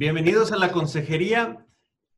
[0.00, 1.66] Bienvenidos a la consejería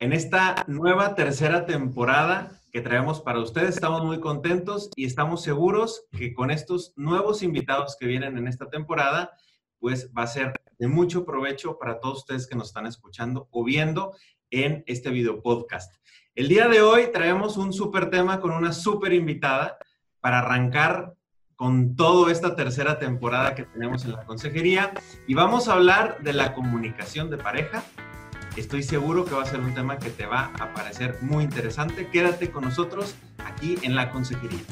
[0.01, 3.71] en esta nueva tercera temporada que traemos para ustedes.
[3.71, 8.69] Estamos muy contentos y estamos seguros que con estos nuevos invitados que vienen en esta
[8.69, 9.33] temporada,
[9.79, 13.65] pues va a ser de mucho provecho para todos ustedes que nos están escuchando o
[13.65, 14.15] viendo
[14.51, 15.91] en este video podcast.
[16.35, 19.79] El día de hoy traemos un súper tema con una súper invitada
[20.21, 21.15] para arrancar
[21.61, 24.93] con toda esta tercera temporada que tenemos en la consejería
[25.27, 27.83] y vamos a hablar de la comunicación de pareja.
[28.57, 32.09] Estoy seguro que va a ser un tema que te va a parecer muy interesante.
[32.09, 34.63] Quédate con nosotros aquí en la consejería.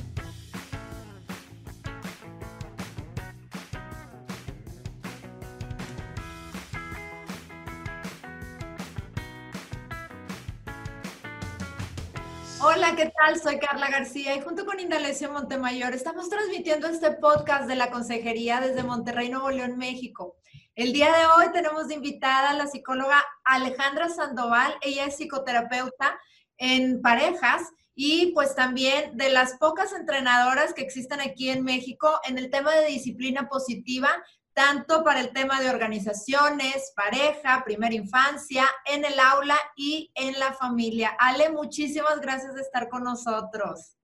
[12.99, 13.41] ¿Qué tal?
[13.41, 18.61] Soy Carla García y junto con Indalecio Montemayor estamos transmitiendo este podcast de la Consejería
[18.61, 20.35] desde Monterrey, Nuevo León, México.
[20.75, 24.75] El día de hoy tenemos de invitada a la psicóloga Alejandra Sandoval.
[24.81, 26.19] Ella es psicoterapeuta
[26.57, 27.63] en parejas
[27.95, 32.75] y pues también de las pocas entrenadoras que existen aquí en México en el tema
[32.75, 34.11] de disciplina positiva
[34.59, 40.53] tanto para el tema de organizaciones, pareja, primera infancia, en el aula y en la
[40.53, 41.17] familia.
[41.17, 43.97] Ale, muchísimas gracias de estar con nosotros.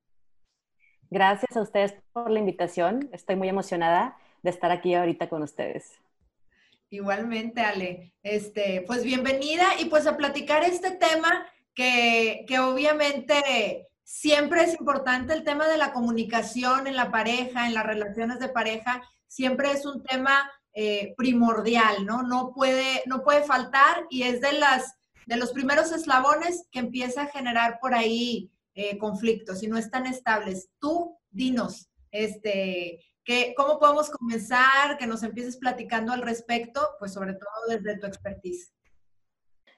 [1.10, 3.10] Gracias a ustedes por la invitación.
[3.12, 5.98] Estoy muy emocionada de estar aquí ahorita con ustedes.
[6.88, 8.14] Igualmente, Ale.
[8.22, 15.32] Este, pues bienvenida y pues a platicar este tema que, que obviamente siempre es importante,
[15.32, 19.86] el tema de la comunicación en la pareja, en las relaciones de pareja siempre es
[19.86, 22.24] un tema eh, primordial, ¿no?
[22.24, 27.22] No puede, no puede faltar y es de, las, de los primeros eslabones que empieza
[27.22, 30.70] a generar por ahí eh, conflictos y no están estables.
[30.80, 34.98] Tú, dinos, este, que, ¿cómo podemos comenzar?
[34.98, 38.74] Que nos empieces platicando al respecto, pues sobre todo desde tu expertise.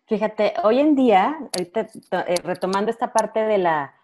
[0.07, 3.95] Fíjate, hoy en día, eh, retomando esta parte de la,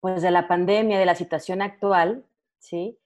[0.00, 2.24] pues de la pandemia, de la situación actual,
[2.60, 2.98] ¿sí?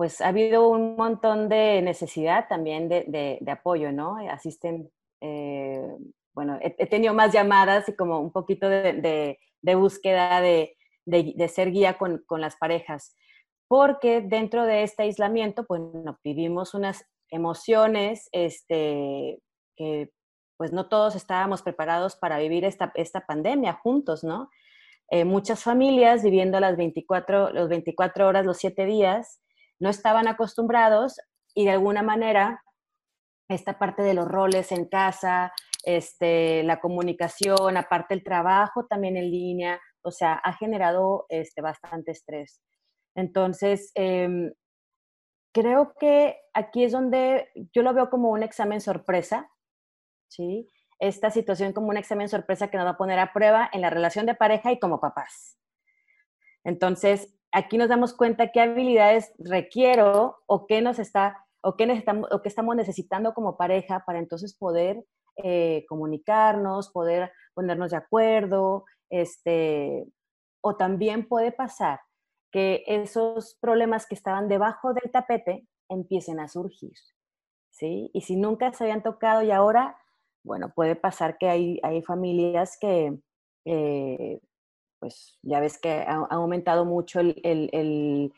[0.00, 4.16] Pues ha habido un montón de necesidad también de, apoyo, ¿no?
[4.30, 4.90] Asisten,
[5.20, 5.94] eh,
[6.32, 10.74] bueno, he, tenido más llamadas y como un poquito de, búsqueda de,
[11.48, 13.14] ser guía con, las parejas,
[13.68, 15.82] porque dentro de este aislamiento, pues
[16.24, 19.38] vivimos unas emociones este,
[19.76, 20.08] que
[20.56, 24.48] pues no todos estábamos preparados para vivir esta, esta pandemia juntos, ¿no?
[25.10, 29.42] Eh, muchas familias viviendo las 24, los 24 horas, los 7 días,
[29.80, 31.20] no estaban acostumbrados
[31.54, 32.62] y de alguna manera
[33.48, 35.52] esta parte de los roles en casa,
[35.84, 42.12] este, la comunicación, aparte el trabajo también en línea, o sea, ha generado este, bastante
[42.12, 42.62] estrés.
[43.16, 44.52] Entonces, em,
[45.52, 49.50] creo que aquí es donde yo lo veo como un examen sorpresa,
[50.28, 50.68] ¿sí?
[51.00, 53.90] Esta situación como un examen sorpresa que nos va a poner a prueba en la
[53.90, 55.58] relación de pareja y como papás.
[56.62, 62.28] Entonces, aquí nos damos cuenta qué habilidades requiero o qué nos está o qué necesitamos
[62.32, 65.04] o qué estamos necesitando como pareja para entonces poder
[65.36, 70.06] eh, comunicarnos, poder ponernos de acuerdo, este,
[70.62, 72.00] o también puede pasar
[72.50, 76.92] que esos problemas que estaban debajo del tapete empiecen a surgir,
[77.70, 78.10] ¿sí?
[78.12, 79.96] Y si nunca se habían tocado y ahora,
[80.44, 83.18] bueno, puede pasar que hay, hay familias que
[83.64, 84.40] eh,
[85.00, 88.32] pues ya ves que ha, aumentado mucho el,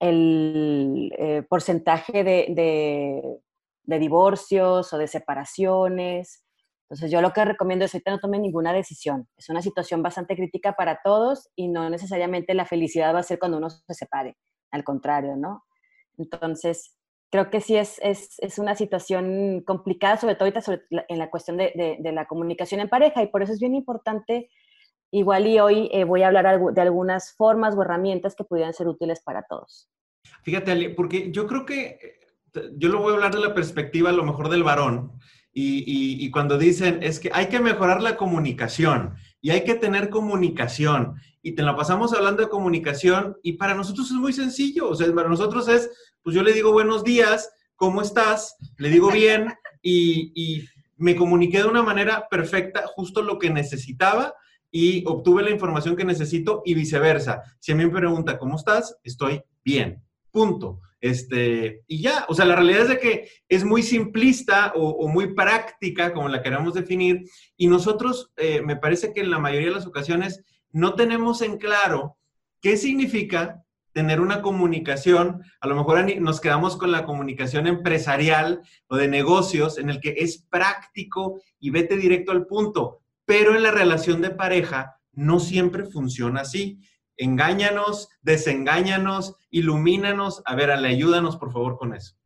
[0.00, 3.40] eh, porcentaje de,
[3.86, 6.44] divorcios o de separaciones.
[6.84, 9.26] Entonces yo lo que recomiendo es ahorita no tomen ninguna decisión.
[9.36, 13.38] Es una situación bastante crítica para todos y no necesariamente la felicidad va a ser
[13.38, 14.36] cuando uno se separe.
[14.70, 15.64] Al contrario, ¿no?
[16.18, 16.96] Entonces,
[17.30, 20.60] creo que sí es, es, una situación complicada, sobre todo ahorita
[21.08, 24.50] en la cuestión de, de, la comunicación en pareja y por eso es bien importante
[25.14, 28.88] Igual y hoy eh, voy a hablar de algunas formas o herramientas que pudieran ser
[28.88, 29.88] útiles para todos.
[30.42, 32.18] Fíjate, Ale, porque yo creo que
[32.52, 35.12] eh, yo lo voy a hablar de la perspectiva a lo mejor del varón.
[35.56, 41.14] Y, cuando dicen es que hay que mejorar la comunicación y hay que tener comunicación
[41.42, 45.14] y te la pasamos hablando de comunicación y para nosotros es muy sencillo, o sea,
[45.14, 45.88] para nosotros es,
[46.24, 48.56] pues yo le digo buenos días, ¿cómo estás?
[48.78, 54.34] Le digo bien y, y me comuniqué de una manera perfecta, justo lo que necesitaba
[54.76, 57.44] y obtuve la información que necesito y viceversa.
[57.60, 58.98] Si a me pregunta, ¿cómo estás?
[59.04, 60.02] Estoy bien.
[60.32, 60.80] Punto.
[61.00, 65.32] Este, y ya, o sea, la realidad es de que es muy simplista o, muy
[65.32, 67.22] práctica, como la queramos definir,
[67.56, 70.42] y nosotros, eh, me parece que en la mayoría de las ocasiones
[70.72, 72.18] no tenemos en claro
[72.60, 73.62] qué significa
[73.92, 79.78] tener una comunicación, a lo mejor nos quedamos con la comunicación empresarial o de negocios
[79.78, 84.30] en el que es práctico y vete directo al punto, pero en la relación de
[84.30, 86.80] pareja no siempre funciona así.
[87.16, 90.42] Engáñanos, desengáñanos, ilumínanos.
[90.46, 92.16] A ver, Ale, ayúdanos por favor con eso.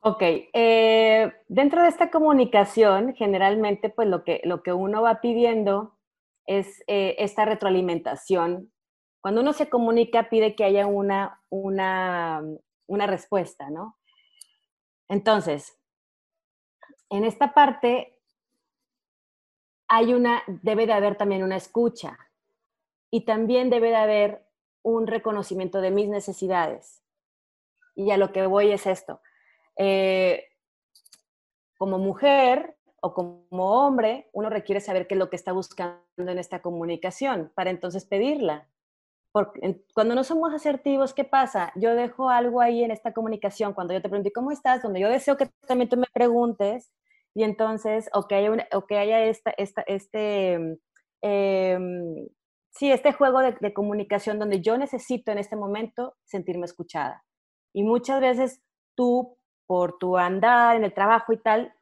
[0.00, 5.98] Ok, eh, dentro de esta comunicación, generalmente, pues lo que, lo que uno va pidiendo
[6.46, 8.72] es eh, esta retroalimentación.
[9.20, 12.42] Cuando uno se comunica, pide que haya una, una,
[12.86, 13.98] una respuesta, ¿no?
[15.08, 15.78] Entonces,
[17.10, 18.17] en esta parte
[19.88, 22.18] hay una, debe de haber también una escucha
[23.10, 24.46] y también debe de haber
[24.82, 27.02] un reconocimiento de mis necesidades.
[27.94, 29.20] Y a lo que voy es esto.
[29.76, 30.44] Eh,
[31.78, 36.38] como mujer o como hombre, uno requiere saber qué es lo que está buscando en
[36.38, 38.68] esta comunicación para entonces pedirla.
[39.32, 41.72] Porque cuando no somos asertivos, ¿qué pasa?
[41.76, 44.82] Yo dejo algo ahí en esta comunicación, cuando yo te pregunto, ¿cómo estás?
[44.82, 46.90] Donde yo deseo que también tú me preguntes,
[47.38, 50.58] y entonces, o que haya, o que haya esta, esta, este,
[51.22, 51.78] eh,
[52.70, 57.24] sí, este juego de, de, comunicación donde yo necesito en este momento sentirme escuchada.
[57.72, 58.60] Y muchas veces
[58.96, 59.38] tú,
[59.68, 61.72] por tu andar en el trabajo y tal,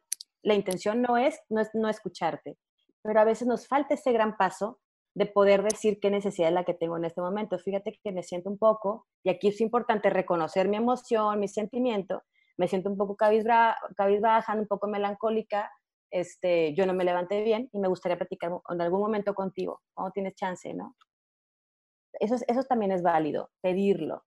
[0.43, 2.59] la intención no es, no es no escucharte,
[3.01, 4.79] pero a veces nos falta ese gran paso
[5.15, 7.59] de poder decir qué necesidad es la que tengo en este momento.
[7.59, 12.25] Fíjate que me siento un poco, y aquí es importante reconocer mi emoción, mi sentimiento,
[12.59, 15.71] me siento un poco cabizbaja, un poco melancólica,
[16.11, 20.13] este, yo no me levanté bien y me gustaría platicar en algún momento contigo, cuando
[20.13, 20.97] tienes chance, ¿no?
[22.15, 24.25] Eso, eso también es válido, pedirlo,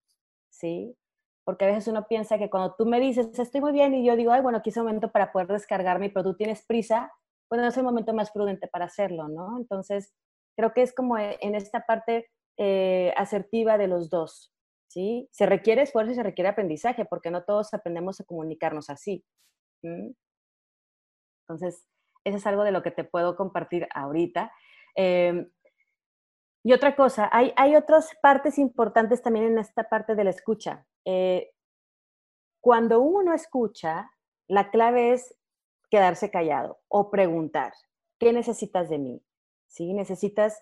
[0.50, 0.96] ¿sí?
[1.44, 4.16] Porque a veces uno piensa que cuando tú me dices, estoy muy bien, y yo
[4.16, 7.12] digo, ay, bueno, aquí es el momento para poder descargarme, pero tú tienes prisa,
[7.48, 9.58] pues no es el momento más prudente para hacerlo, ¿no?
[9.58, 10.14] Entonces,
[10.56, 14.54] creo que es como en esta parte eh, asertiva de los dos,
[14.90, 15.30] ¿sí?
[15.32, 19.24] Se requiere esfuerzo y se requiere aprendizaje, porque no todos aprendemos a comunicarnos así.
[21.48, 21.86] Entonces,
[22.26, 24.52] eso es algo de lo que te puedo compartir ahorita.
[24.96, 25.50] Em,
[26.64, 30.86] y otra cosa, hay, hay, otras partes importantes también en esta parte de la escucha.
[31.06, 31.52] Eh,
[32.62, 34.12] cuando uno escucha,
[34.48, 35.34] la clave es
[35.90, 37.74] quedarse callado o preguntar,
[38.20, 39.24] ¿qué necesitas de mí?
[39.68, 39.94] ¿Sí?
[39.94, 40.62] ¿Necesitas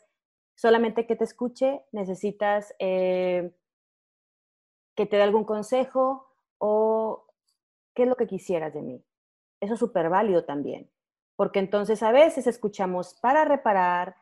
[0.55, 1.83] solamente que te escuche?
[1.91, 3.51] ¿Necesitas eh,
[4.97, 6.27] que te dé algún consejo
[6.57, 7.27] o
[7.93, 9.05] qué es lo que quisieras de mí?
[9.61, 10.89] Eso es súper válido también,
[11.37, 14.17] porque entonces a veces escuchamos para reparar,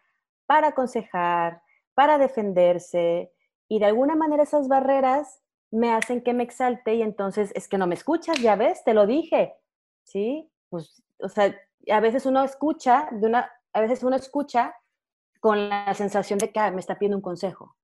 [0.45, 1.63] para aconsejar,
[1.95, 3.31] para defenderse,
[3.67, 5.41] y de alguna manera esas barreras
[5.71, 8.93] me hacen que me exalte y entonces es que no me escuchas, ya ves, te
[8.93, 9.55] lo dije,
[10.03, 10.51] ¿sí?
[10.69, 11.55] Pues, o sea,
[11.91, 14.75] a veces uno escucha, de una, a veces uno escucha
[15.39, 17.75] con la sensación de que ah, me está pidiendo un consejo,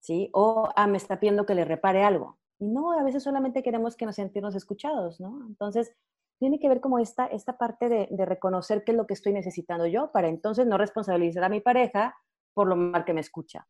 [0.00, 0.30] ¿sí?
[0.32, 2.38] O ah, me está pidiendo que le repare algo.
[2.58, 5.46] Y no, a veces solamente queremos que nos sentirnos escuchados, ¿no?
[5.46, 5.92] Entonces,
[6.38, 9.32] tiene que ver como esta, esta parte de, de reconocer qué es lo que estoy
[9.32, 12.16] necesitando yo para entonces no responsabilizar a mi pareja
[12.54, 13.66] por lo mal que me escucha.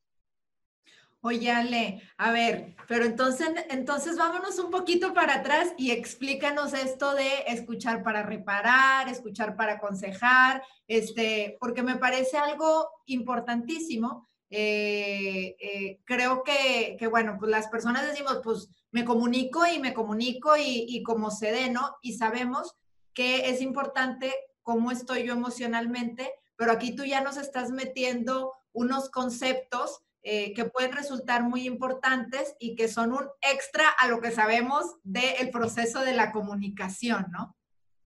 [1.23, 7.15] Oye, Ale, a ver, pero entonces, entonces vámonos un poquito para atrás y explícanos esto
[7.15, 14.27] de escuchar para reparar, escuchar para aconsejar, este, porque me parece algo importantísimo.
[14.51, 19.95] Eh, eh, creo que, que, bueno, pues las personas decimos, pues me comunico y me
[19.95, 21.97] comunico y, y como se dé, ¿no?
[22.03, 22.77] Y sabemos
[23.15, 29.09] que es importante cómo estoy yo emocionalmente, pero aquí tú ya nos estás metiendo unos
[29.11, 34.31] conceptos eh, que pueden resultar muy importantes y que son un extra a lo que
[34.31, 37.57] sabemos del proceso de la comunicación, ¿no?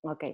[0.02, 0.24] Ok.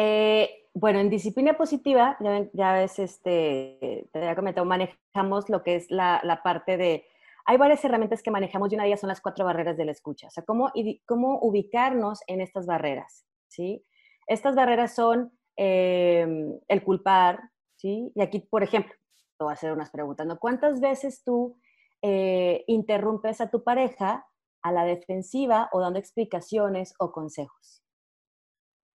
[0.00, 5.74] Eh, bueno, en disciplina positiva, ya, ya ves, este, te había comentado, manejamos lo que
[5.74, 7.04] es la, la, parte de,
[7.44, 9.90] hay varias herramientas que manejamos y una de ellas son las cuatro barreras de la
[9.90, 10.70] escucha, o sea, cómo,
[11.04, 13.84] cómo ubicarnos en estas barreras, ¿sí?
[14.28, 16.24] Estas barreras son eh,
[16.68, 17.40] el culpar,
[17.74, 18.12] ¿sí?
[18.14, 18.94] Y aquí, por ejemplo,
[19.36, 20.38] te voy a hacer unas preguntas, ¿no?
[20.38, 21.58] ¿Cuántas veces tú
[22.02, 24.28] eh, interrumpes a tu pareja
[24.62, 27.82] a la defensiva o dando explicaciones o consejos?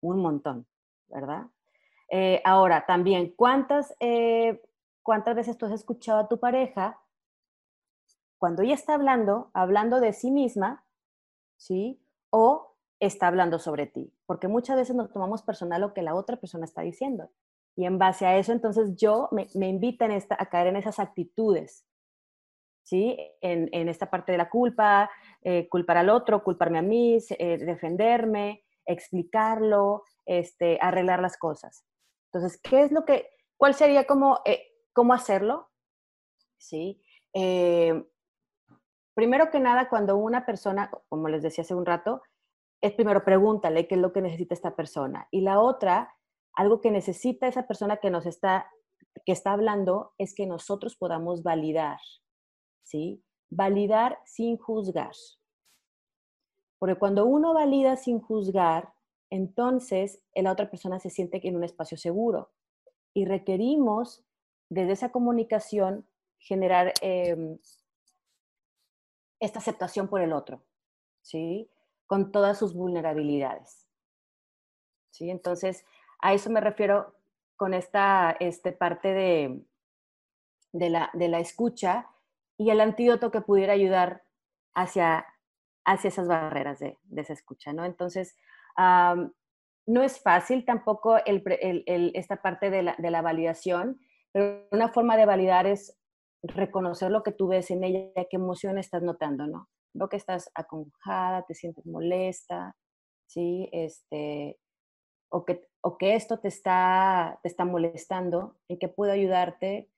[0.00, 0.66] Un montón,
[1.12, 1.46] ¿verdad?
[2.14, 4.62] Eh, ahora, también, ¿cuántas, eh,
[5.02, 7.00] ¿cuántas veces tú has escuchado a tu pareja
[8.38, 10.84] cuando ella está hablando, hablando de sí misma,
[11.56, 12.04] ¿sí?
[12.30, 16.36] O está hablando sobre ti, porque muchas veces nos tomamos personal lo que la otra
[16.36, 17.30] persona está diciendo.
[17.76, 20.98] Y en base a eso, entonces yo me, me invitan esta, a caer en esas
[20.98, 21.86] actitudes,
[22.82, 23.16] ¿sí?
[23.40, 28.64] En, en esta parte de la culpa, eh, culpar al otro, culparme a mí, defenderme,
[28.84, 31.84] explicarlo, este, arreglar las cosas.
[32.32, 34.62] Entonces, ¿qué es lo que, cuál sería como, eh,
[34.92, 35.68] cómo hacerlo?
[36.58, 37.02] ¿Sí?
[39.14, 42.22] primero que nada, cuando una persona, como les decía hace un rato,
[42.82, 45.28] es primero pregúntale qué es lo que necesita esta persona.
[45.30, 46.14] Y la otra,
[46.54, 48.70] algo que necesita esa persona que nos está,
[49.24, 51.98] que está hablando, es que nosotros podamos validar,
[52.82, 53.24] ¿sí?
[53.50, 55.12] Validar sin juzgar.
[56.78, 58.92] Porque cuando uno valida sin juzgar,
[59.32, 62.52] entonces la otra persona se siente en un espacio seguro.
[63.14, 64.22] Y requerimos,
[64.68, 66.06] desde esa comunicación,
[66.38, 67.58] generar em,
[69.40, 70.62] esta aceptación por el otro,
[71.22, 71.70] ¿sí?
[72.06, 73.88] Con todas sus vulnerabilidades.
[75.08, 75.30] ¿Sí?
[75.30, 75.86] Entonces,
[76.20, 77.14] a eso me refiero
[77.56, 79.64] con esta este, parte de,
[80.72, 82.06] de, la, de la escucha
[82.58, 84.24] y el antídoto que pudiera ayudar
[84.74, 85.24] hacia,
[85.86, 87.86] hacia esas barreras de, de esa escucha, ¿no?
[87.86, 88.36] Entonces,
[88.76, 94.00] no es fácil tampoco esta parte de la, de la, validación,
[94.32, 95.98] pero una forma de validar es
[96.42, 99.68] reconocer lo que tú ves en ella, qué emoción estás notando, ¿no?
[99.94, 102.76] Veo que estás acongojada, te sientes molesta,
[103.26, 103.68] ¿sí?
[103.72, 104.58] Este,
[105.30, 109.88] o, que, o que esto te está, te está molestando, en qué puedo ayudarte.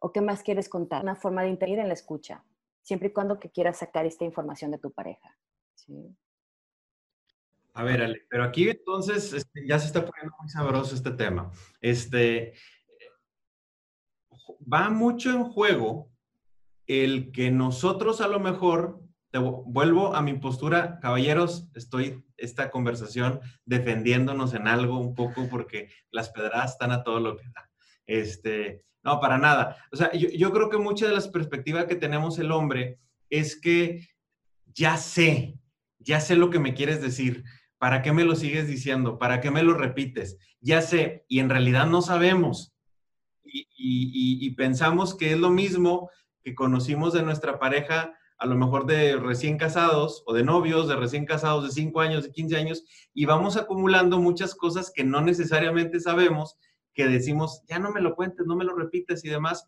[0.00, 1.02] ¿O qué más quieres contar?
[1.02, 2.44] Una forma de intervenir en la escucha,
[2.84, 5.36] siempre y cuando que quieras sacar esta información de tu pareja.
[5.74, 6.16] ¿sí?
[7.72, 11.50] A ver, Ale, pero aquí entonces este, ya se está poniendo muy sabroso este tema.
[11.80, 12.54] Este,
[14.72, 16.10] va mucho en juego
[16.86, 19.00] el que nosotros a lo mejor,
[19.32, 26.28] vuelvo a mi postura, caballeros, estoy esta conversación defendiéndonos en algo un poco porque las
[26.28, 27.70] pedradas están a todo lo que da.
[28.06, 29.76] Este, no, para nada.
[29.92, 32.98] O sea, yo, creo que mucha de las perspectivas que tenemos el hombre
[33.30, 34.08] es que
[34.66, 35.58] ya sé,
[35.98, 37.44] ya sé lo que me quieres decir
[37.84, 39.18] ¿Para qué me lo sigues diciendo?
[39.18, 40.38] ¿Para qué me lo repites?
[40.62, 42.74] Ya sé, y en realidad no sabemos.
[43.44, 46.08] Y, pensamos que es lo mismo
[46.42, 50.96] que conocimos de nuestra pareja, a lo mejor de recién casados o de novios, de
[50.96, 55.20] recién casados de 5 años, de 15 años, y vamos acumulando muchas cosas que no
[55.20, 56.56] necesariamente sabemos,
[56.94, 59.66] que decimos, ya no me lo cuentes, no me lo repites y demás.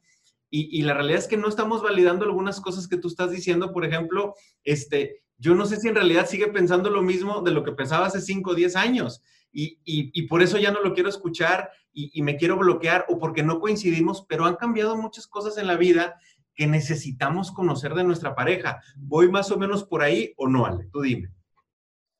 [0.48, 3.72] Y, y, la realidad es que no estamos validando algunas cosas que tú estás diciendo.
[3.72, 7.62] Por ejemplo, este, yo no sé si en realidad sigue pensando lo mismo de lo
[7.62, 9.22] que pensaba hace 5 o 10 años.
[9.58, 13.58] Y, por eso ya no lo quiero escuchar y, me quiero bloquear o porque no
[13.58, 16.20] coincidimos, pero han cambiado muchas cosas en la vida
[16.54, 18.82] que necesitamos conocer de nuestra pareja.
[18.96, 20.88] ¿Voy más o menos por ahí o no, Ale?
[20.92, 21.30] Tú dime.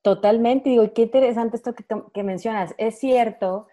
[0.01, 2.73] Totalmente, digo, qué interesante esto que, que mencionas.
[2.79, 3.67] Es cierto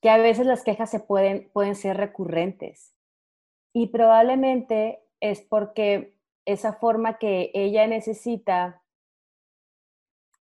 [0.00, 2.94] que a veces las quejas se pueden, pueden ser recurrentes
[3.72, 8.82] y probablemente es porque esa forma que ella necesita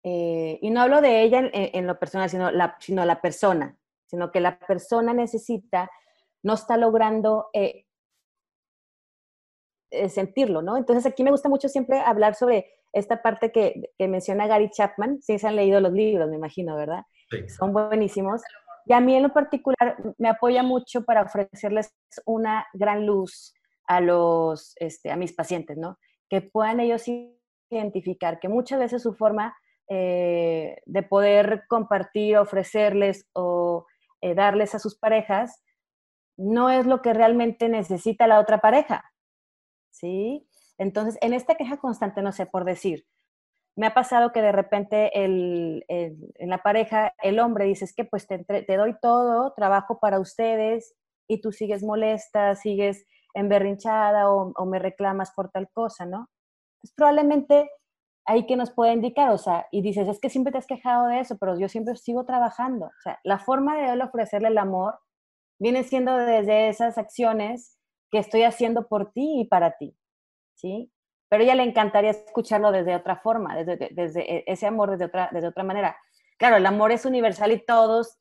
[0.03, 4.31] eh, y no hablo de ella en, lo personal, sino la, sino la persona, sino
[4.31, 5.89] que la persona necesita,
[6.43, 7.85] no está logrando eh,
[9.91, 10.75] eh, sentirlo, ¿no?
[10.75, 15.21] Entonces aquí me gusta mucho siempre hablar sobre esta parte que, que menciona Gary Chapman,
[15.21, 17.03] si se han leído los libros, me imagino, ¿verdad?
[17.47, 18.41] Son buenísimos.
[18.85, 21.93] Y a mí en lo particular me apoya mucho para ofrecerles
[22.25, 23.53] una gran luz
[23.87, 25.97] a los, este, a mis pacientes, ¿no?
[26.29, 27.05] Que puedan ellos
[27.69, 29.55] identificar que muchas veces su forma
[29.89, 33.85] eh, de poder compartir, ofrecerles o
[34.21, 35.63] eh, darles a sus parejas,
[36.37, 39.11] no es lo que realmente necesita la otra pareja.
[39.91, 40.47] ¿Sí?
[40.77, 43.05] Entonces, en esta queja constante, no sé, por decir,
[43.75, 48.05] me ha pasado que de repente el, en la pareja el hombre dice, es que
[48.05, 48.45] pues te,
[48.77, 50.95] doy todo, trabajo para ustedes
[51.27, 56.29] y tú sigues molesta, sigues emberrinchada o, me reclamas por tal cosa, ¿no?
[56.81, 57.69] Pues probablemente
[58.25, 61.07] ahí que nos puede indicar, o sea, y dices, es que siempre te has quejado
[61.07, 62.85] de eso, pero yo siempre sigo trabajando.
[62.85, 64.99] O sea, la forma de él ofrecerle el amor
[65.59, 67.79] viene siendo desde esas acciones
[68.11, 69.97] que estoy haciendo por ti y para ti,
[70.53, 70.92] ¿sí?
[71.33, 75.31] Pero a ella le encantaría escucharlo desde otra forma, desde, e, ese amor desde otra,
[75.31, 75.97] desde otra manera.
[76.37, 78.19] Claro, el amor es universal y todos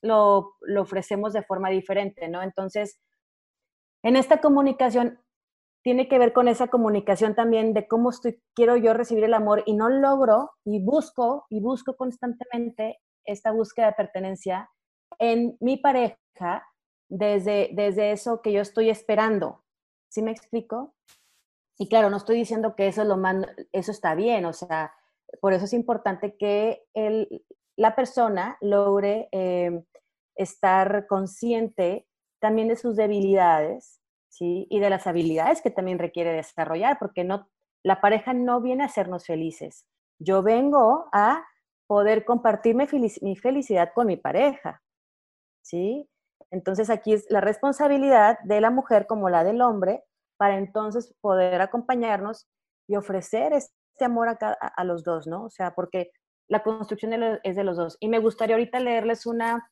[0.00, 2.44] lo, lo ofrecemos de forma diferente, ¿no?
[2.44, 3.00] Entonces,
[4.04, 5.18] en esta comunicación
[5.82, 9.64] tiene que ver con esa comunicación también de cómo estoy, quiero yo recibir el amor
[9.66, 14.70] y no logro y busco y busco constantemente esta búsqueda de pertenencia
[15.18, 16.64] en mi pareja
[17.08, 19.64] desde, desde eso que yo estoy esperando.
[20.08, 20.94] ¿Sí me explico?
[21.78, 23.36] Y claro, no estoy diciendo que eso, es lo más,
[23.72, 24.94] eso está bien, o sea,
[25.40, 27.44] por eso es importante que el,
[27.76, 29.82] la persona logre eh,
[30.34, 32.06] estar consciente
[32.40, 34.00] también de sus debilidades,
[34.38, 37.48] y de las habilidades que también requiere desarrollar, porque no,
[37.82, 39.86] la pareja no viene a hacernos felices.
[40.18, 41.44] Yo vengo a
[41.86, 44.82] poder compartir mi, felicidad con mi pareja,
[45.62, 46.08] ¿sí?
[46.50, 50.04] Entonces aquí es la responsabilidad de la mujer como la del hombre
[50.36, 52.48] para entonces poder acompañarnos
[52.88, 55.44] y ofrecer este amor a, los dos, ¿no?
[55.44, 56.10] O sea, porque
[56.48, 57.96] la construcción es de los dos.
[58.00, 59.70] Y me gustaría ahorita leerles una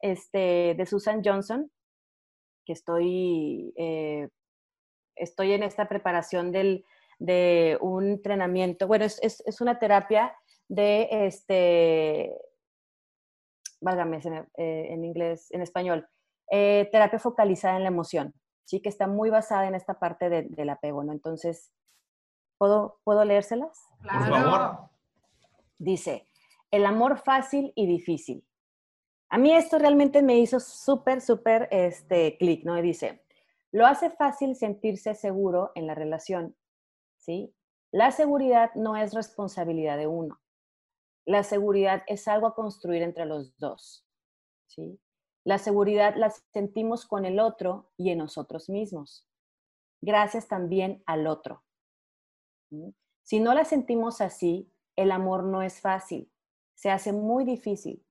[0.00, 1.70] este, de Susan Johnson,
[2.64, 4.28] que estoy, eh,
[5.16, 6.84] estoy en esta preparación del,
[7.18, 10.36] de un entrenamiento, bueno, es, es, una terapia
[10.68, 12.36] de, este,
[13.80, 14.18] válgame
[14.56, 16.08] eh, en inglés, en español,
[16.50, 20.70] eh, terapia focalizada en la emoción, sí, que está muy basada en esta parte del
[20.70, 21.12] apego, ¿no?
[21.12, 21.72] Entonces,
[22.58, 23.88] ¿puedo, ¿puedo leérselas?
[24.02, 24.90] Por favor.
[25.78, 26.28] Dice,
[26.70, 28.46] el amor fácil y difícil.
[29.28, 32.78] A mí esto realmente me hizo súper, súper este, clic, ¿no?
[32.78, 33.24] Y dice,
[33.72, 36.56] lo hace fácil sentirse seguro en la relación,
[37.18, 37.54] ¿sí?
[37.90, 40.40] La seguridad no es responsabilidad de uno.
[41.26, 44.06] La seguridad es algo a construir entre los dos,
[44.66, 45.00] ¿sí?
[45.44, 49.28] La seguridad la sentimos con el otro y en nosotros mismos.
[50.00, 51.62] Gracias también al otro.
[53.22, 56.30] Si no la sentimos así, el amor no es fácil,
[56.74, 58.04] se hace muy difícil.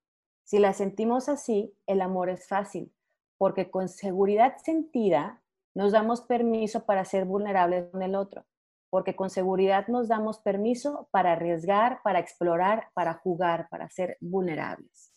[0.44, 2.94] Si la sentimos así, el amor es fácil,
[3.38, 5.42] porque con seguridad sentida
[5.74, 8.46] nos damos permiso para ser vulnerables con el otro,
[8.90, 15.12] porque con seguridad nos damos permiso para arriesgar, para explorar, para jugar, para ser vulnerables.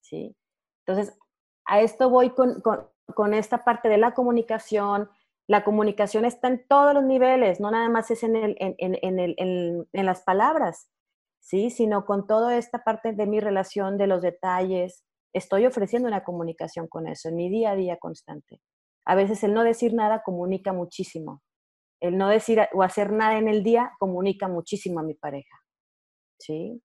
[0.00, 0.36] ¿sí?
[0.84, 1.16] Entonces,
[1.64, 5.08] a esto voy con, esta parte de la comunicación.
[5.48, 10.22] La comunicación está en todos los niveles, no nada más es en, el, en las
[10.22, 10.88] palabras,
[11.40, 11.70] ¿sí?
[11.70, 15.04] Sino con toda esta parte de mi relación, de los detalles.
[15.34, 18.60] Estoy ofreciendo una comunicación con eso en mi día a día constante.
[19.04, 21.42] A veces el no decir nada comunica muchísimo.
[22.00, 25.56] El no decir o hacer nada en el día comunica muchísimo a mi pareja.
[26.38, 26.82] ¿Sí?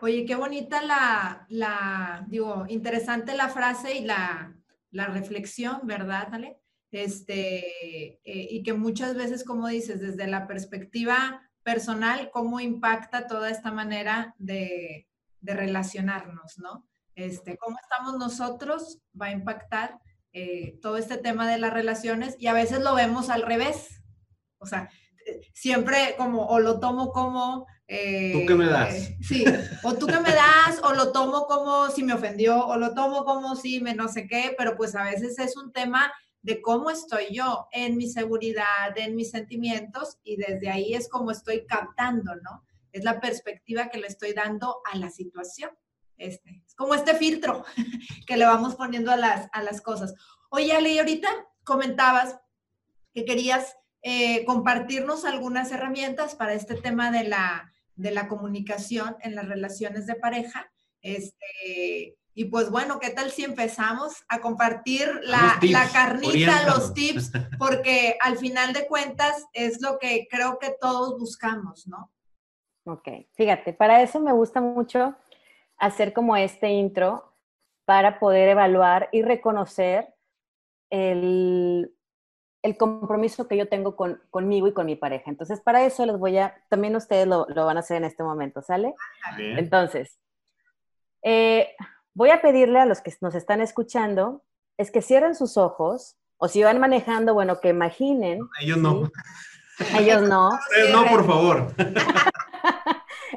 [0.00, 4.54] Oye, qué bonita la, la digo, interesante la frase y la,
[4.90, 6.58] la reflexión, ¿verdad, Ale?
[6.90, 13.50] Este, eh, y que muchas veces, como dices, desde la perspectiva personal, cómo impacta toda
[13.50, 15.08] esta manera de,
[15.40, 16.86] de relacionarnos, ¿no?
[17.14, 19.98] Este, cómo estamos nosotros va a impactar
[20.32, 24.02] eh, todo este tema de las relaciones y a veces lo vemos al revés.
[24.58, 24.90] O sea,
[25.52, 27.66] siempre como o lo tomo como
[28.32, 28.94] ¿Tú qué me das?
[28.94, 29.44] Eh, sí,
[29.82, 33.24] o tú qué me das, o lo tomo como si me ofendió, o lo tomo
[33.24, 36.90] como si me no sé qué, pero pues a veces es un tema de cómo
[36.90, 42.34] estoy yo en mi seguridad, en mis sentimientos, y desde ahí es como estoy captando,
[42.36, 42.64] ¿no?
[42.92, 45.70] Es la perspectiva que le estoy dando a la situación.
[46.16, 47.64] Este, es como este filtro
[48.26, 50.14] que le vamos poniendo a las, a las cosas.
[50.50, 51.28] Oye, Ale, ahorita
[51.64, 52.38] comentabas
[53.12, 59.34] que querías eh, compartirnos algunas herramientas para este tema de la, de la comunicación en
[59.34, 60.70] las relaciones de pareja.
[61.00, 67.30] Este, y pues bueno, ¿qué tal si empezamos a compartir la, la carnita, los tips?
[67.58, 72.10] Porque al final de cuentas es lo que creo que todos buscamos, ¿no?
[72.86, 75.14] Ok, fíjate, para eso me gusta mucho
[75.78, 77.32] hacer como este intro
[77.84, 80.14] para poder evaluar y reconocer
[80.90, 81.94] el,
[82.64, 85.30] el compromiso que yo tengo con, conmigo y con mi pareja.
[85.30, 88.22] Entonces, para eso les voy a, también ustedes lo, lo van a hacer en este
[88.22, 88.94] momento, ¿sale?
[89.38, 90.18] Entonces,
[91.22, 91.68] eh,
[92.14, 94.42] voy a pedirle a los que nos están escuchando,
[94.78, 98.40] es que cierren sus ojos, o si van manejando, bueno, que imaginen.
[98.62, 99.10] Ellos no.
[99.98, 100.48] Ellos no.
[100.48, 101.74] Ustedes no, por favor.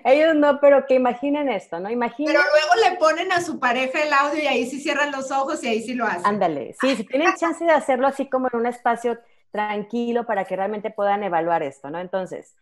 [0.07, 1.89] Ellos no, pero que imaginen esto, ¿no?
[1.89, 2.33] Imaginen.
[2.33, 5.61] Pero luego le ponen a su pareja el audio y ahí sí cierran los ojos
[5.65, 6.25] y ahí sí lo hacen.
[6.25, 9.19] Ándale, sí, si tienen chance de hacerlo así como en un espacio
[9.51, 11.99] tranquilo para que realmente puedan evaluar esto, ¿no?
[11.99, 12.55] Entonces,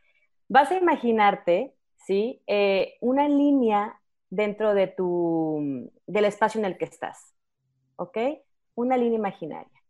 [0.48, 1.76] vas a imaginarte,
[2.08, 2.42] ¿sí?
[2.48, 7.36] Eh, una línea dentro de tu, del espacio en el que estás,
[7.98, 8.18] ¿ok?
[8.74, 9.84] Una línea imaginaria,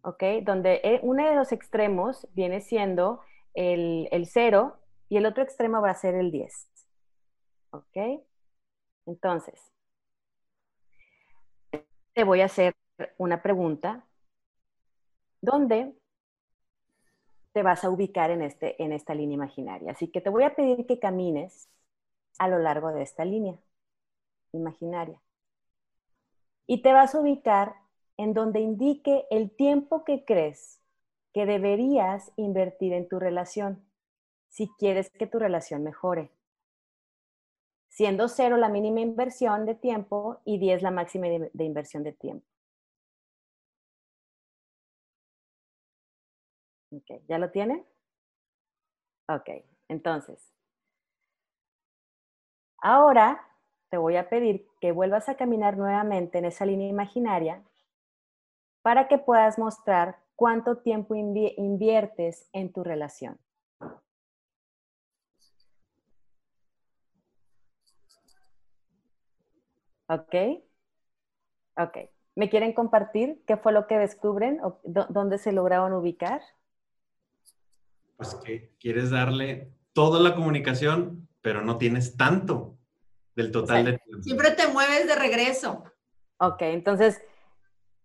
[0.00, 0.22] ¿ok?
[0.44, 3.20] Donde eh, uno de los extremos viene siendo
[3.52, 4.78] el, el cero
[5.12, 6.70] y el otro extremo va a ser el 10.
[7.72, 8.24] ¿Ok?
[9.04, 9.60] Entonces,
[12.14, 12.74] te voy a hacer
[13.18, 14.06] una pregunta
[15.42, 15.94] ¿Dónde
[17.52, 19.90] te vas a ubicar en, este, en esta línea imaginaria.
[19.92, 21.68] Así que te voy a pedir que camines
[22.38, 23.58] a lo largo de esta línea
[24.52, 25.20] imaginaria.
[26.66, 27.74] Y te vas a ubicar
[28.16, 30.80] en donde indique el tiempo que crees
[31.34, 33.91] que deberías invertir en tu relación
[34.52, 36.30] si quieres que tu relación mejore.
[37.88, 42.46] Siendo cero la mínima inversión de tiempo y 10 la máxima de, inversión de tiempo.
[46.90, 47.86] Ok, ¿ya lo tiene?
[49.28, 49.48] Ok,
[49.88, 50.52] entonces.
[52.82, 53.48] Ahora
[53.88, 57.62] te voy a pedir que vuelvas a caminar nuevamente en esa línea imaginaria
[58.82, 63.38] para que puedas mostrar cuánto tiempo inviertes en tu relación.
[70.12, 70.34] ¿Ok?
[71.76, 71.96] Ok.
[72.34, 76.42] ¿Me quieren compartir qué fue lo que descubren o dónde se lograron ubicar?
[78.16, 82.78] Pues que quieres darle toda la comunicación, pero no tienes tanto
[83.34, 85.84] del total de Siempre te mueves de regreso.
[86.38, 87.20] Ok, entonces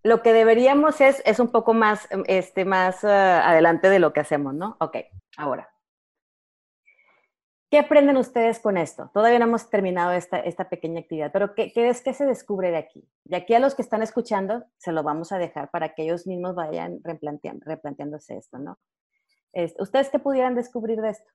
[0.04, 4.22] lo que deberíamos es, es un poco más, este, más ah, adelante de lo que
[4.22, 4.78] hacemos, ¿no?
[4.80, 4.98] Ok,
[5.38, 5.70] ahora.
[7.70, 9.12] ¿Qué aprenden ustedes con esto?
[9.14, 12.72] Todavía no hemos terminado esta, esta pequeña actividad, pero ¿qué, ¿qué, es que se descubre
[12.72, 13.06] de aquí?
[13.26, 16.28] De aquí a los que están escuchando, se lo vamos a dejar para que ellos
[16.28, 18.80] mismos vayan replanteando, replanteándose esto, ¿no?
[19.80, 21.30] ¿Ustedes qué pudieran descubrir de esto?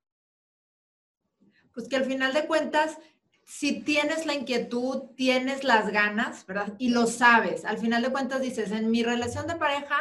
[1.75, 2.97] Pues que al final de cuentas,
[3.45, 6.75] si tienes la inquietud, tienes las ganas, ¿verdad?
[6.79, 7.65] Y lo sabes.
[7.65, 9.97] Al final de cuentas dices, en mi relación de pareja,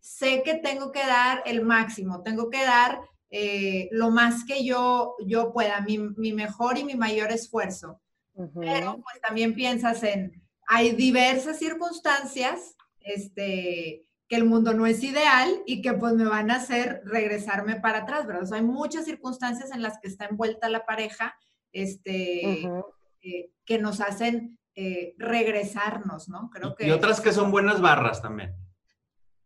[0.00, 3.00] sé que tengo que dar el máximo, tengo que dar
[3.34, 7.98] eh, lo más que yo, yo pueda, mi, mejor y mi mayor esfuerzo.
[8.60, 15.62] Pero pues también piensas en, hay diversas circunstancias, este, que el mundo no es ideal
[15.66, 18.42] y que pues me van a hacer regresarme para atrás, ¿verdad?
[18.42, 21.34] O sea, hay muchas circunstancias en las que está envuelta la pareja
[21.72, 22.64] este,
[23.22, 26.50] eh, que nos hacen eh, regresarnos, ¿no?
[26.50, 26.86] Creo que...
[26.86, 28.54] Y otras que son buenas barras también.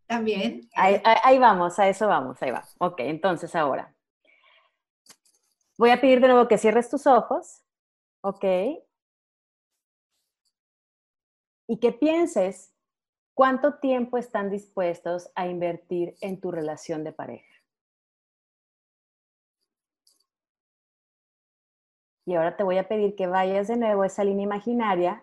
[0.07, 0.69] También.
[0.73, 2.63] Ahí, vamos, a eso vamos, ahí va.
[2.79, 3.93] Ok, entonces ahora.
[5.77, 7.61] Voy a pedir de nuevo que cierres tus ojos,
[8.21, 8.43] ¿ok?
[11.67, 12.73] Y que pienses
[13.33, 17.45] cuánto tiempo están dispuestos a invertir en tu relación de pareja.
[22.25, 25.21] Y ahora te voy a pedir que vayas de nuevo a esa línea imaginaria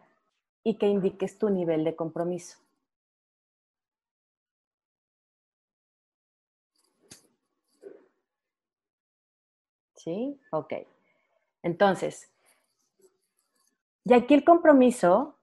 [0.63, 2.64] y que indiques tu nivel de compromiso.
[10.05, 10.39] ¿Sí?
[10.51, 10.75] Ok.
[11.63, 12.31] Entonces,
[14.05, 15.39] y aquí el compromiso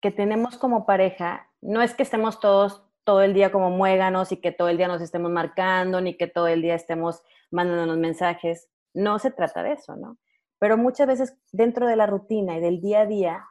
[0.00, 4.38] que tenemos como pareja no es que estemos todos todo el día como muéganos y
[4.38, 8.70] que todo el día nos estemos marcando, ni que todo el día estemos mandándonos mensajes.
[8.94, 10.16] No se trata de eso, ¿no?
[10.58, 13.46] Pero muchas veces dentro de la rutina y del día a día,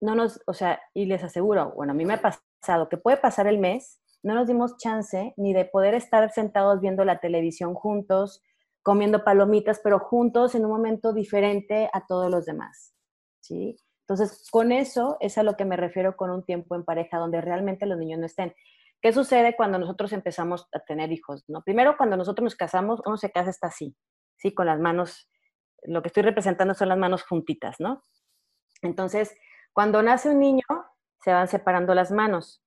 [0.00, 3.18] no nos, o sea, y les aseguro, bueno, a mí me ha pasado que puede
[3.18, 7.74] pasar el mes, no nos dimos chance ni de poder estar sentados viendo la televisión
[7.74, 8.42] juntos,
[8.82, 12.94] comiendo palomitas, pero juntos en un momento diferente a todos los demás,
[13.40, 13.76] ¿sí?
[14.00, 17.40] Entonces, con eso es a lo que me refiero con un tiempo en pareja donde
[17.40, 18.54] realmente los niños no estén.
[19.00, 21.44] ¿Qué sucede cuando nosotros empezamos a tener hijos?
[21.48, 21.62] ¿no?
[21.62, 23.96] Primero, cuando nosotros nos casamos, uno se casa está así,
[24.36, 24.52] ¿sí?
[24.52, 25.28] Con las manos
[25.84, 28.04] lo que estoy representando son las manos juntitas, ¿no?
[28.82, 29.34] Entonces,
[29.72, 30.62] cuando nace un niño,
[31.24, 32.62] se van separando las manos,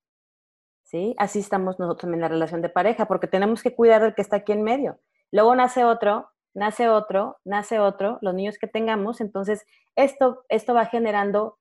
[0.83, 1.15] ¿sí?
[1.17, 4.37] Así estamos nosotros en la relación de pareja, porque tenemos que cuidar del que está
[4.37, 4.99] aquí en medio.
[5.31, 10.85] Luego nace otro, nace otro, nace otro, los niños que tengamos, entonces esto, esto va
[10.85, 11.57] generando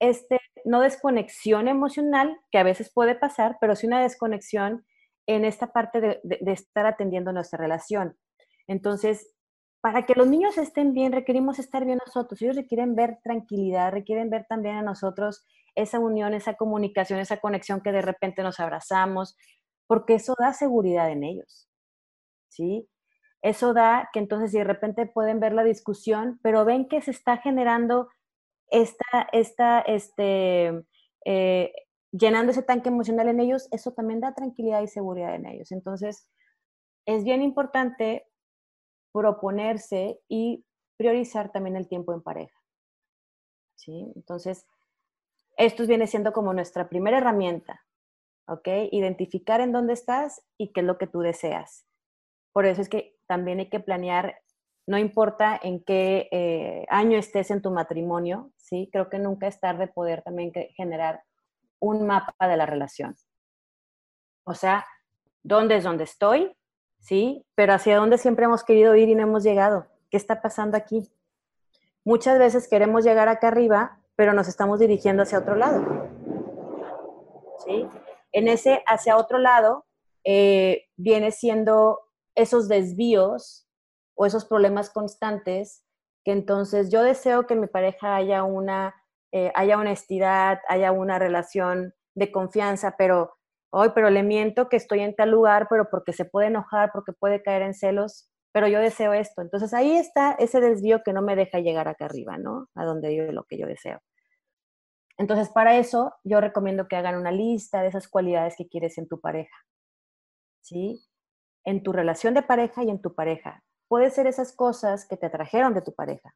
[0.00, 4.84] este, no desconexión emocional, que a veces puede pasar, pero sí una desconexión
[5.26, 8.16] en esta parte de, de estar atendiendo nuestra relación.
[8.68, 9.34] Entonces,
[9.80, 12.42] para que los niños estén bien, requerimos estar bien nosotros.
[12.42, 17.80] Ellos requieren ver tranquilidad, requieren ver también a nosotros esa unión, esa comunicación, esa conexión
[17.80, 19.36] que de repente nos abrazamos,
[19.86, 21.68] porque eso da seguridad en ellos.
[22.48, 22.88] ¿Sí?
[23.42, 27.38] Eso da que entonces de repente pueden ver la discusión, pero ven que se está
[27.38, 28.08] generando
[28.68, 30.84] esta, esta, este,
[31.24, 31.72] eh,
[32.12, 35.70] llenando ese tanque emocional en ellos, eso también da tranquilidad y seguridad en ellos.
[35.72, 36.28] Entonces,
[37.06, 38.26] es bien importante
[39.12, 40.64] proponerse y
[40.96, 42.58] priorizar también el tiempo en pareja.
[43.76, 44.12] ¿Sí?
[44.14, 44.66] Entonces,
[45.56, 47.84] esto viene siendo como nuestra primera herramienta,
[48.46, 48.68] ¿ok?
[48.92, 51.86] Identificar en dónde estás y qué es lo que tú deseas.
[52.52, 54.36] Por eso es que también hay que planear,
[54.86, 58.88] no importa en qué eh, año estés en tu matrimonio, ¿sí?
[58.92, 61.22] Creo que nunca es tarde poder también generar
[61.80, 63.16] un mapa de la relación.
[64.44, 64.86] O sea,
[65.42, 66.56] ¿dónde es donde estoy?
[67.06, 67.46] ¿sí?
[67.54, 69.86] Pero hacia dónde siempre hemos querido ir y no hemos llegado.
[70.10, 71.08] ¿Qué está pasando aquí?
[72.04, 76.08] Muchas veces queremos llegar acá arriba, pero nos estamos dirigiendo hacia otro lado.
[77.64, 77.86] ¿Sí?
[78.32, 79.86] En ese hacia otro lado
[80.24, 82.00] eh, viene siendo
[82.36, 83.68] esos desvíos
[84.14, 85.82] o esos problemas constantes
[86.24, 88.94] que entonces yo deseo que en mi pareja haya una,
[89.32, 93.34] eh, haya honestidad, haya una relación de confianza, pero
[93.70, 97.12] hoy, pero le miento que estoy en tal lugar, pero porque se puede enojar, porque
[97.12, 99.42] puede caer en celos, pero yo deseo esto.
[99.42, 102.68] Entonces ahí está ese desvío que no me deja llegar acá arriba, ¿no?
[102.74, 104.00] A donde yo lo que yo deseo.
[105.18, 109.08] Entonces, para eso, yo recomiendo que hagan una lista de esas cualidades que quieres en
[109.08, 109.56] tu pareja.
[110.60, 111.06] ¿Sí?
[111.66, 113.62] En tu relación de pareja y en tu pareja.
[113.88, 116.34] Puede ser esas cosas que te atrajeron de tu pareja.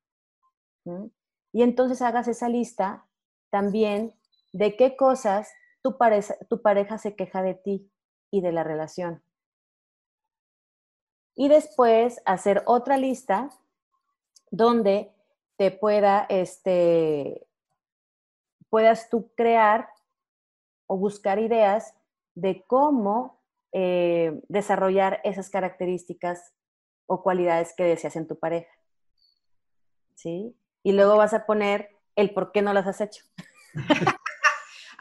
[1.53, 3.07] Y entonces hagas esa lista
[3.51, 4.14] también
[4.53, 5.51] de qué cosas
[5.83, 7.90] tu pareja, tu pareja se queja de ti
[8.31, 9.23] y de la relación.
[11.35, 13.49] Y después hacer otra lista
[14.51, 15.12] donde
[15.57, 17.47] te pueda, este,
[18.69, 19.88] puedas tú crear
[20.87, 21.95] o buscar ideas
[22.35, 23.39] de cómo
[23.72, 26.52] eh, desarrollar esas características
[27.06, 28.70] o cualidades que deseas en tu pareja.
[30.14, 30.56] ¿Sí?
[30.83, 33.24] Y luego vas a poner el por qué no las has hecho.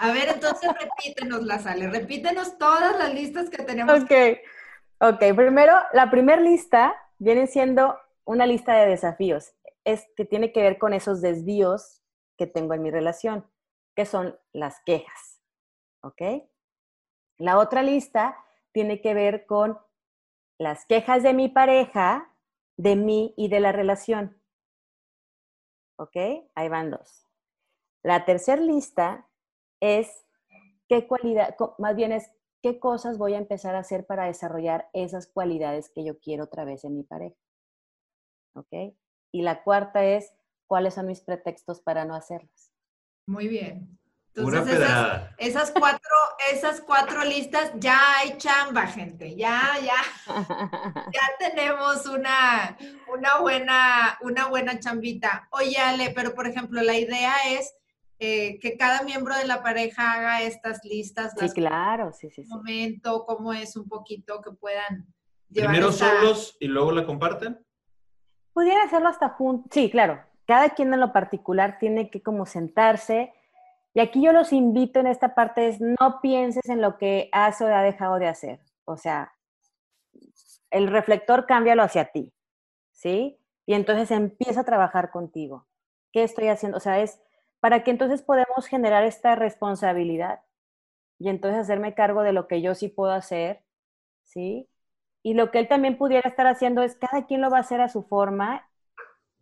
[0.02, 4.02] A ver, entonces repítenos, la sale, repítenos todas las listas que tenemos.
[4.02, 4.12] Ok,
[5.02, 5.36] ok.
[5.36, 9.52] Primero, la primera lista viene siendo una lista de desafíos.
[9.84, 12.02] Es que tiene que ver con esos desvíos
[12.38, 13.46] que tengo en mi relación,
[13.94, 15.42] que son las quejas.
[16.02, 16.22] ¿Ok?
[17.38, 18.38] La otra lista
[18.72, 19.78] tiene que ver con
[20.58, 22.36] las quejas de mi pareja,
[22.78, 24.42] de mí y de la relación.
[25.98, 26.16] ¿Ok?
[26.56, 27.28] Ahí van dos.
[28.04, 29.28] La tercera lista
[29.82, 30.26] es
[30.88, 35.28] qué cualidad, más bien es qué cosas voy a empezar a hacer para desarrollar esas
[35.28, 37.38] cualidades que yo quiero otra vez en mi pareja.
[38.56, 38.96] ¿Ok?
[39.32, 40.34] Y la cuarta es
[40.68, 42.72] cuáles son mis pretextos para no hacerlas.
[43.28, 43.99] Muy bien.
[44.40, 46.16] Entonces, esas, esas, cuatro,
[46.52, 49.36] esas cuatro listas, ya hay chamba, gente.
[49.36, 50.36] Ya, ya.
[51.12, 51.22] Ya
[51.52, 52.78] tenemos una,
[53.14, 55.48] una, buena, una buena chambita.
[55.52, 57.74] Oye, Ale, pero por ejemplo, la idea es
[58.20, 61.34] eh, que cada miembro de la pareja haga estas listas.
[61.38, 62.44] Sí, claro, sí, sí.
[62.48, 65.08] momento, cómo es un poquito que puedan
[65.50, 67.66] llevar Primero solos y luego la comparten.
[68.54, 69.70] Pudiera hacerlo hasta juntos.
[69.72, 70.22] Sí, claro.
[70.46, 73.32] Cada quien en lo particular tiene que como sentarse.
[73.94, 77.62] Y aquí yo los invito en esta parte es no pienses en lo que has
[77.62, 78.60] o ha dejado de hacer.
[78.86, 79.34] O sea,
[80.72, 82.32] el reflector cámbialo hacia ti,
[82.92, 83.40] ¿sí?
[83.66, 85.68] Y entonces empieza a trabajar contigo.
[86.12, 86.78] ¿Qué estoy haciendo?
[86.78, 87.22] O sea, es
[87.60, 90.42] para que entonces podamos generar esta responsabilidad
[91.20, 93.64] y entonces hacerme cargo de lo que yo sí puedo hacer,
[94.26, 94.70] ¿sí?
[95.24, 97.82] Y lo que él también pudiera estar haciendo es cada quien lo va a hacer
[97.82, 98.70] a su forma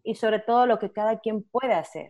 [0.04, 2.10] y sobre todo lo que cada quien puede hacer.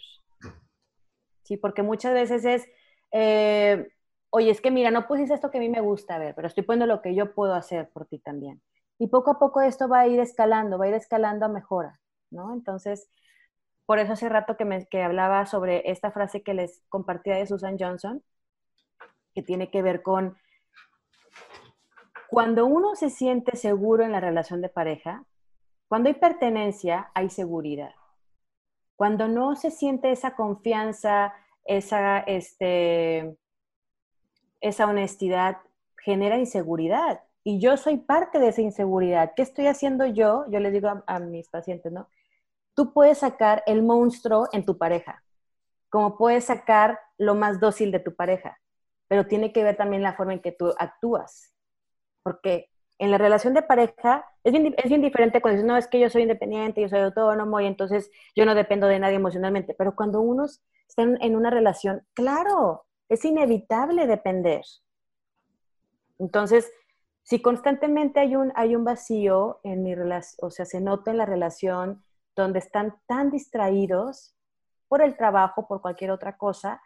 [1.48, 2.68] Sí, porque muchas veces es,
[3.14, 3.88] eh,
[4.32, 6.50] oye, es que mira, no pusiste esto que a mí me gusta, a ver, pero
[6.50, 8.62] estoy poniendo lo que yo puedo hacer por ti también.
[9.00, 12.02] Y poco a poco esto va a ir escalando, va a ir escalando a mejora,
[12.32, 12.54] ¿no?
[12.54, 13.10] Entonces,
[13.86, 17.48] por eso hace rato que, me, que hablaba sobre esta frase que les compartía de
[17.48, 18.22] Susan Johnson,
[19.34, 20.36] que tiene que ver con
[22.30, 25.24] cuando uno se siente seguro en la relación de pareja,
[25.88, 27.92] cuando hay pertenencia, hay seguridad.
[28.98, 31.34] Cuando no se siente esa confianza,
[31.64, 33.38] esa, este,
[34.60, 35.60] esa honestidad,
[36.04, 37.22] genera inseguridad.
[37.46, 39.32] Y yo soy parte de esa inseguridad.
[39.34, 40.44] ¿Qué estoy haciendo yo?
[40.50, 42.10] Yo les digo a, a mis pacientes, ¿no?
[42.78, 45.24] tú puedes sacar el monstruo en tu pareja,
[45.90, 48.60] como puedes sacar lo más dócil de tu pareja,
[49.08, 51.56] pero tiene que ver también la forma en que tú actúas.
[52.22, 55.88] Porque en la relación de pareja es bien, es bien diferente cuando dices, no, es
[55.88, 59.76] que yo soy independiente, yo soy autónomo y entonces yo no dependo de nadie emocionalmente.
[59.78, 64.64] Pero cuando uno está en, una relación, claro, es inevitable depender.
[66.18, 66.72] Entonces,
[67.24, 71.18] si constantemente hay un, hay un vacío en mi relación, o sea, se nota en
[71.18, 72.04] la relación,
[72.36, 74.36] donde están tan distraídos
[74.88, 76.82] por el trabajo, por cualquier otra cosa,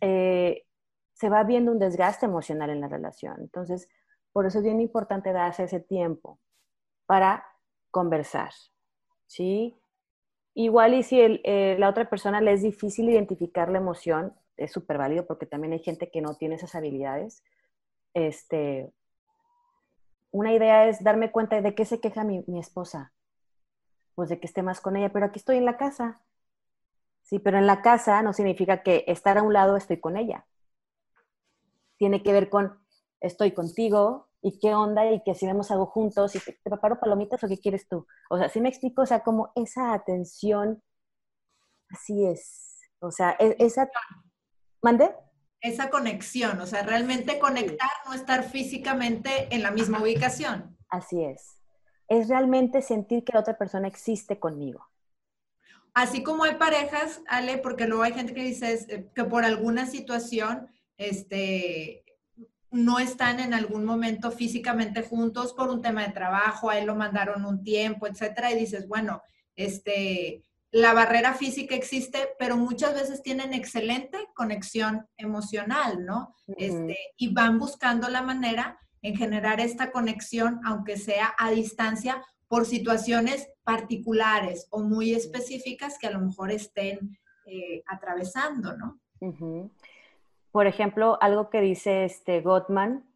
[0.00, 0.64] eh,
[1.12, 3.36] se va viendo un desgaste emocional en la relación.
[3.40, 3.88] Entonces,
[4.32, 6.38] por eso es bien importante darse ese tiempo
[7.06, 7.44] para
[7.90, 8.52] conversar,
[9.26, 9.76] ¿sí?
[10.54, 14.98] Igual y si eh, la otra persona le es difícil identificar la emoción, es súper
[14.98, 17.42] válido porque también hay gente que no tiene esas habilidades.
[18.14, 18.92] Este,
[20.30, 23.12] una idea es darme cuenta de qué se queja mi esposa
[24.20, 26.20] pues de que esté más con ella, pero aquí estoy en la casa.
[27.22, 30.44] Sí, pero en la casa no significa que estar a un lado estoy con ella.
[31.96, 32.78] Tiene que ver con
[33.20, 37.42] estoy contigo y qué onda y que si vemos algo juntos y te, preparo palomitas
[37.44, 38.06] o qué quieres tú.
[38.30, 40.82] O sea, si me explico, o sea, como esa atención,
[41.90, 42.78] así es.
[43.00, 43.88] O sea, e, esa...
[44.82, 45.14] ¿Mande?
[45.60, 50.78] Esa conexión, o sea, realmente conectar, no estar físicamente en la misma ubicación.
[50.88, 51.60] Así es
[52.10, 54.84] es realmente sentir que la otra persona existe conmigo.
[55.94, 59.86] Así como hay parejas, Ale, porque luego hay gente que dice eh, que por alguna
[59.86, 62.04] situación, este,
[62.70, 66.94] no están en algún momento físicamente juntos por un tema de trabajo, a él lo
[66.94, 69.22] mandaron un tiempo, etcétera, y dices, bueno,
[69.56, 76.34] este, la barrera física existe, pero muchas veces tienen excelente conexión emocional, ¿no?
[76.56, 82.66] este, y van buscando la manera en generar esta conexión, aunque sea a distancia, por
[82.66, 89.00] situaciones particulares o muy específicas que a lo mejor estén eh, atravesando, ¿no?
[90.52, 93.08] Por ejemplo, algo que dice este Gottman,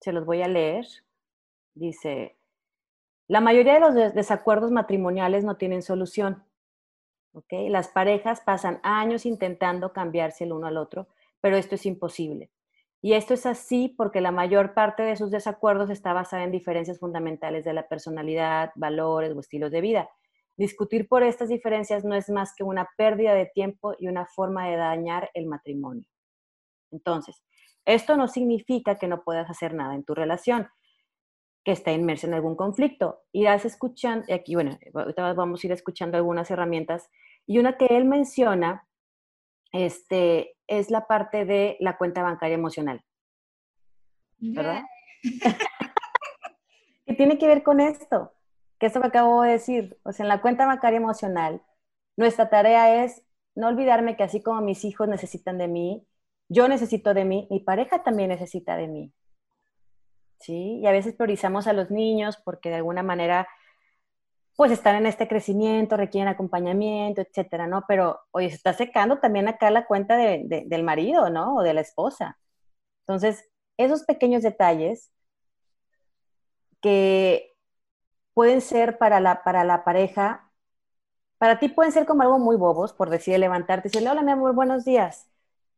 [0.00, 0.86] se los voy a leer,
[1.74, 2.36] dice,
[3.28, 6.44] la mayoría de los desacuerdos matrimoniales no tienen solución.
[7.32, 7.68] ¿okay?
[7.68, 11.08] Las parejas pasan años intentando cambiarse el uno al otro,
[11.40, 12.50] pero esto es imposible.
[13.00, 17.00] Y esto es así porque la mayor parte de sus desacuerdos está basada en diferencias
[17.00, 20.10] fundamentales de la personalidad, valores o estilos de vida.
[20.56, 24.68] Discutir por estas diferencias no es más que una pérdida de tiempo y una forma
[24.68, 26.06] de dañar el matrimonio.
[26.92, 27.42] Entonces,
[27.84, 30.68] esto no significa que no puedas hacer nada en tu relación,
[31.64, 33.22] que está inmersa en algún conflicto.
[33.32, 37.08] Irás escuchando, y aquí, bueno, ahorita vamos a ir escuchando algunas herramientas,
[37.46, 38.86] y una que él menciona
[39.72, 43.02] este, es la parte de la cuenta bancaria emocional.
[44.38, 44.82] ¿Verdad?
[47.06, 48.32] y tiene que ver con esto,
[48.78, 49.98] que esto que acabo de decir.
[50.02, 51.62] O sea, en la cuenta bancaria emocional,
[52.16, 53.24] nuestra tarea es
[53.54, 56.06] no olvidarme que así como mis hijos necesitan de mí,
[56.52, 59.12] yo necesito de mí, mi pareja también necesita de mí.
[60.38, 60.80] ¿Sí?
[60.80, 63.48] Y a veces priorizamos a los niños porque de alguna manera
[64.56, 67.84] pues están en este crecimiento, requieren acompañamiento, etcétera, ¿no?
[67.88, 71.56] Pero, oye, se está secando también acá la cuenta del marido, ¿no?
[71.56, 72.38] O de la esposa.
[73.00, 75.10] Entonces, esos pequeños detalles
[76.82, 77.54] que
[78.34, 80.50] pueden ser para la, para la pareja,
[81.38, 84.32] para ti pueden ser como algo muy bobos, por decir, levantarte y decirle, hola, mi
[84.32, 85.31] amor, buenos días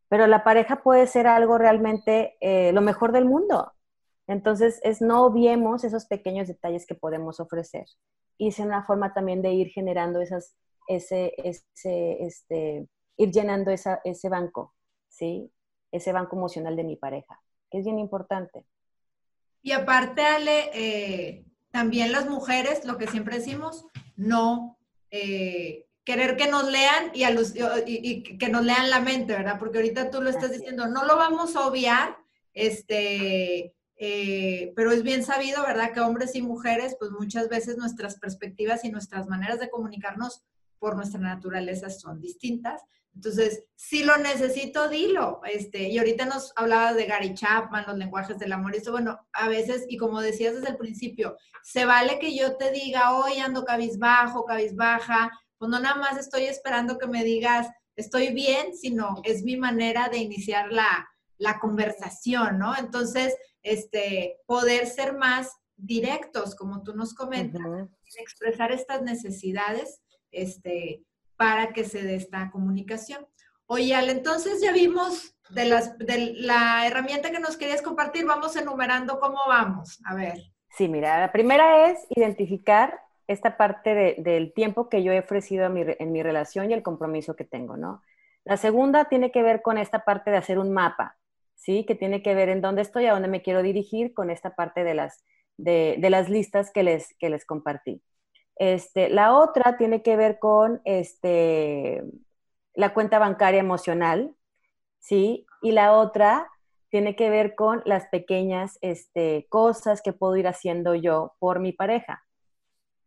[0.08, 3.72] pero la pareja puede ser algo realmente eh, lo mejor del mundo.
[4.26, 7.86] Entonces, es no obviemos esos pequeños detalles que podemos ofrecer.
[8.38, 10.56] Y es una forma también de ir generando esas,
[10.88, 14.74] ese, ese, este, ir llenando ese banco,
[15.08, 15.50] ¿sí?
[15.92, 17.40] Ese banco emocional de mi pareja,
[17.70, 18.64] que es bien importante.
[19.62, 23.86] Y aparte, Ale, eh, también las mujeres, lo que siempre decimos,
[24.16, 24.78] no
[25.10, 27.24] eh, querer que nos lean y,
[27.86, 29.58] y, que nos lean la mente, ¿verdad?
[29.58, 32.16] Porque ahorita tú lo estás diciendo, no lo vamos a obviar,
[32.52, 35.92] este, eh, pero es bien sabido, ¿verdad?
[35.92, 40.42] Que hombres y mujeres, pues muchas veces nuestras perspectivas y nuestras maneras de comunicarnos
[40.78, 42.82] por nuestra naturaleza son distintas.
[43.14, 45.40] Entonces, si lo necesito, dilo.
[45.44, 48.74] Este, y ahorita nos hablaba de Gary Chapman, los lenguajes del amor.
[48.74, 52.56] Y eso, bueno, a veces, y como decías desde el principio, se vale que yo
[52.56, 55.30] te diga, hoy ando cabizbajo, cabizbaja,
[55.64, 60.10] pues no nada más estoy esperando que me digas, estoy bien, sino es mi manera
[60.10, 61.08] de iniciar la,
[61.58, 62.76] conversación, ¿no?
[62.76, 67.62] Entonces, este, poder ser más directos, como tú nos comentas,
[68.18, 71.02] expresar estas necesidades, este,
[71.36, 73.26] para que se dé esta comunicación.
[73.64, 78.54] Oye, Al, entonces ya vimos de, las, de la herramienta que nos querías compartir, vamos
[78.56, 79.98] enumerando cómo vamos.
[80.04, 80.42] A ver.
[80.76, 86.12] Sí, mira, la primera es identificar esta parte del tiempo que yo he ofrecido en
[86.12, 88.02] mi, relación y el compromiso que tengo, ¿no?
[88.44, 91.16] La segunda tiene que ver con esta parte de hacer un mapa,
[91.54, 91.84] ¿sí?
[91.86, 94.84] Que tiene que ver en dónde estoy, a dónde me quiero dirigir con esta parte
[94.84, 95.24] de las,
[95.56, 98.02] de, las listas que les, que les compartí.
[98.56, 102.02] Este, la otra tiene que ver con este,
[102.74, 104.34] la cuenta bancaria emocional,
[104.98, 105.46] ¿sí?
[105.62, 106.50] Y la otra
[106.90, 111.72] tiene que ver con las pequeñas este, cosas que puedo ir haciendo yo por mi
[111.72, 112.22] pareja.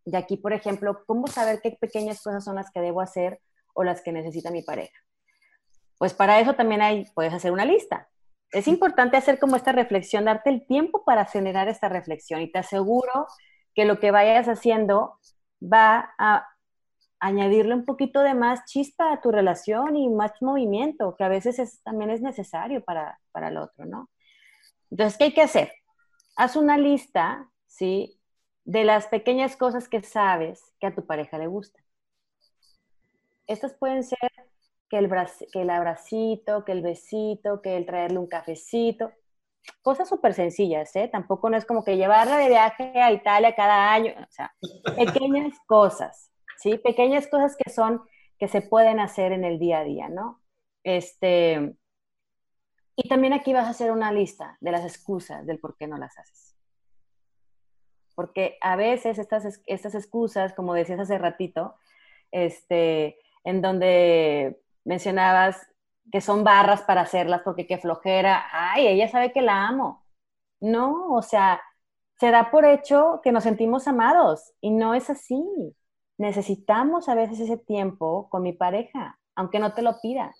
[0.08, 3.41] Y aquí, por ejemplo, ¿cómo saber qué pequeñas cosas son las que debo hacer
[3.74, 4.98] o las que necesita mi pareja?
[5.98, 8.08] Pues para eso también hay, puedes hacer una lista.
[8.54, 12.60] Es importante hacer como esta reflexión, darte el tiempo para generar esta reflexión y te
[12.60, 13.28] aseguro
[13.76, 15.20] que lo que vayas haciendo
[15.62, 16.48] va a
[17.20, 21.82] añadirle un poquito de más chispa a tu relación y más movimiento, que a veces
[21.84, 24.10] también es necesario para, para el otro, ¿no?
[24.89, 25.74] Entonces, ¿qué hay que hacer?
[26.38, 28.17] Haz una lista, ¿sí?
[28.67, 31.82] De las pequeñas cosas que sabes que a tu pareja le gustan.
[33.47, 34.19] Estas pueden ser
[34.89, 35.10] que el,
[35.53, 39.13] que abracito, que el besito, que el traerle un cafecito.
[39.82, 41.07] Cosas súper sencillas, ¿eh?
[41.09, 44.13] Tampoco no es como que llevarla de viaje a Italia cada año.
[44.20, 44.53] O sea,
[44.97, 46.78] pequeñas cosas, ¿sí?
[46.78, 48.03] Pequeñas cosas que son,
[48.38, 50.41] que se pueden hacer en el día a día, ¿no?
[50.84, 51.74] Este,
[52.97, 55.97] y también aquí vas a hacer una lista de las excusas del por qué no
[55.97, 56.47] las haces
[58.18, 61.76] porque a veces estas, estas excusas, como decías hace ratito,
[62.32, 65.68] este, en donde mencionabas,
[66.11, 70.03] que son barras para hacerlas porque qué flojera, ay, ella sabe que la amo.
[70.59, 71.61] No, o sea,
[72.20, 75.45] se da por hecho que nos sentimos amados y no es así.
[76.18, 80.34] Necesitamos a veces ese tiempo con mi pareja, aunque no te lo pida.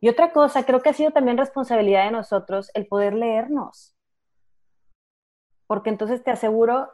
[0.00, 3.96] Y otra cosa, creo que ha sido también responsabilidad de nosotros el poder leernos.
[5.66, 6.92] Porque entonces te aseguro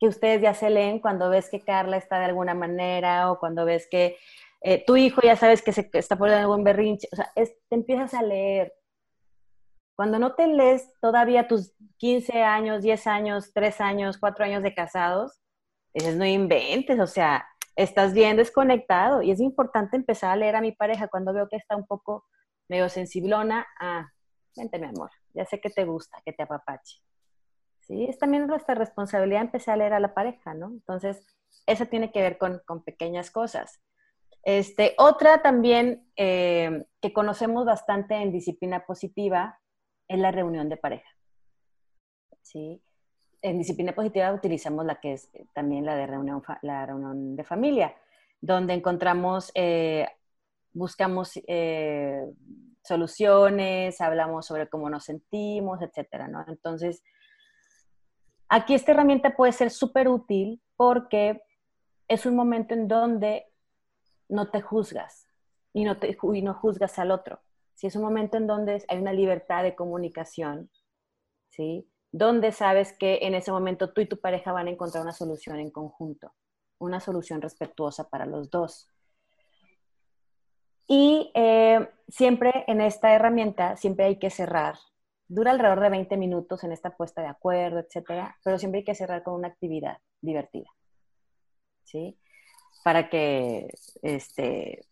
[0.00, 3.66] que ustedes ya se leen cuando ves que Carla está de alguna manera o cuando
[3.66, 4.16] ves que
[4.62, 7.06] eh, tu hijo ya sabes que se está poniendo algún berrinche.
[7.12, 8.72] O sea, te empiezas a leer.
[9.94, 14.74] Cuando no te lees todavía tus 15 años, 10 años, 3 años, 4 años de
[14.74, 15.38] casados,
[15.92, 17.46] dices, no inventes, o sea,
[17.76, 19.20] estás bien desconectado.
[19.20, 22.24] Y es importante empezar a leer a mi pareja cuando veo que está un poco
[22.68, 23.66] medio sensiblona.
[23.78, 24.08] Ah,
[24.56, 27.02] vente mi amor, ya sé que te gusta, que te apapache.
[27.90, 28.04] ¿Sí?
[28.04, 30.68] Es también nuestra responsabilidad empezar a leer a la pareja, ¿no?
[30.68, 31.26] Entonces,
[31.66, 33.80] eso tiene que ver con, con pequeñas cosas.
[34.44, 39.58] Este, otra también eh, que conocemos bastante en disciplina positiva
[40.06, 41.10] es la reunión de pareja.
[42.42, 42.80] ¿sí?
[43.42, 47.94] En disciplina positiva utilizamos la que es también la de reunión, la reunión de familia,
[48.40, 50.06] donde encontramos, eh,
[50.72, 52.24] buscamos eh,
[52.82, 56.44] soluciones, hablamos sobre cómo nos sentimos, etcétera, ¿no?
[56.48, 57.02] Entonces,
[58.50, 61.42] aquí esta herramienta puede ser súper útil porque
[62.08, 63.46] es un momento en donde
[64.28, 65.26] no te juzgas
[65.72, 65.96] y no,
[66.34, 67.40] y no juzgas al otro.
[67.74, 70.70] Si es un momento en donde hay una libertad de comunicación,
[71.48, 71.88] ¿sí?
[72.12, 75.58] Donde sabes que en ese momento tú y tu pareja van a encontrar una solución
[75.58, 76.34] en conjunto,
[76.78, 78.90] una solución respetuosa para los dos.
[80.88, 84.74] Y eh, siempre en esta herramienta, siempre hay que cerrar.
[85.30, 88.96] Dura alrededor de 20 minutos en esta puesta de acuerdo, etcétera, pero siempre hay que
[88.96, 90.68] cerrar con una actividad divertida.
[91.84, 92.18] ¿Sí?
[92.82, 93.68] Para que
[94.02, 94.86] este,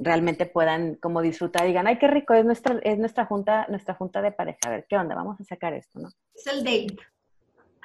[0.00, 4.20] realmente puedan como disfrutar, digan, ay, qué rico, es nuestra, es nuestra junta, nuestra junta
[4.20, 5.14] de pareja, a ver, ¿qué onda?
[5.14, 6.08] Vamos a sacar esto, ¿no?
[6.34, 6.96] Es el date.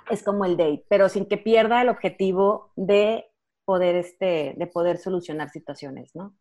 [0.10, 3.28] Es como el date, pero sin que pierda el objetivo de
[3.66, 6.34] poder, este, de poder solucionar situaciones, ¿no?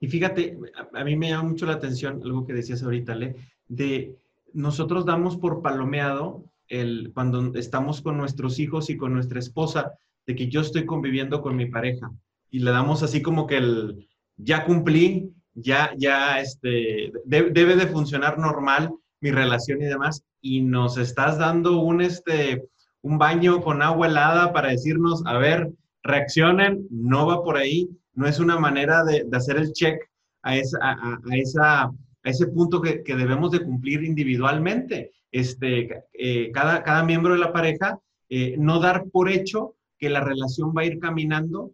[0.00, 0.58] Y fíjate,
[0.94, 3.36] a, mí me llama mucho la atención algo que decías ahorita, Le,
[3.68, 4.16] de
[4.52, 9.92] nosotros damos por palomeado el, cuando estamos con nuestros hijos y con nuestra esposa,
[10.26, 12.10] de que yo estoy conviviendo con mi pareja.
[12.50, 18.38] Y le damos así como que el, ya cumplí, ya, ya, este, debe de funcionar
[18.38, 18.90] normal
[19.20, 22.68] mi relación y demás, y nos estás dando un, este,
[23.02, 25.70] un baño con agua helada para decirnos, a ver,
[26.02, 29.98] reaccionen, no va por ahí, no es una manera de, hacer el check
[30.42, 31.90] a, esa, a, esa,
[32.26, 35.12] a ese punto que, que, debemos de cumplir individualmente.
[35.30, 40.20] Este, eh, cada, cada miembro de la pareja, eh, no dar por hecho que la
[40.20, 41.70] relación va a ir caminando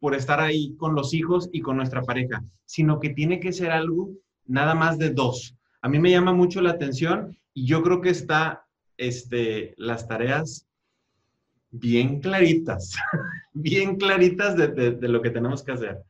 [0.00, 3.70] por estar ahí con los hijos y con nuestra pareja, sino que tiene que ser
[3.70, 4.10] algo
[4.44, 5.56] nada más de dos.
[5.80, 8.66] A mí me llama mucho la atención y yo creo que está
[8.96, 10.66] este, las tareas
[11.70, 12.96] bien claritas,
[13.52, 16.02] bien claritas de, de, lo que tenemos que hacer.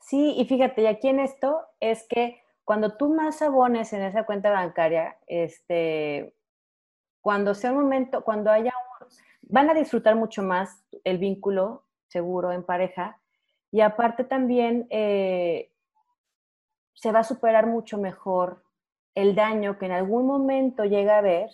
[0.00, 4.24] Sí, y fíjate, y aquí en esto es que cuando tú más abones en esa
[4.24, 6.34] cuenta bancaria, este,
[7.20, 9.08] cuando sea un momento, cuando haya un,
[9.42, 13.20] van a disfrutar mucho más el vínculo seguro en pareja
[13.70, 15.72] y aparte también eh,
[16.94, 18.62] se va a superar mucho mejor
[19.14, 21.50] el daño que en algún momento llega a haber,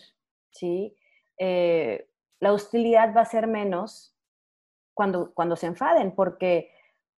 [0.51, 0.97] ¿sí?
[1.39, 2.09] Eh,
[2.41, 4.15] la hostilidad va a ser menos
[4.95, 6.71] cuando, cuando se enfaden, porque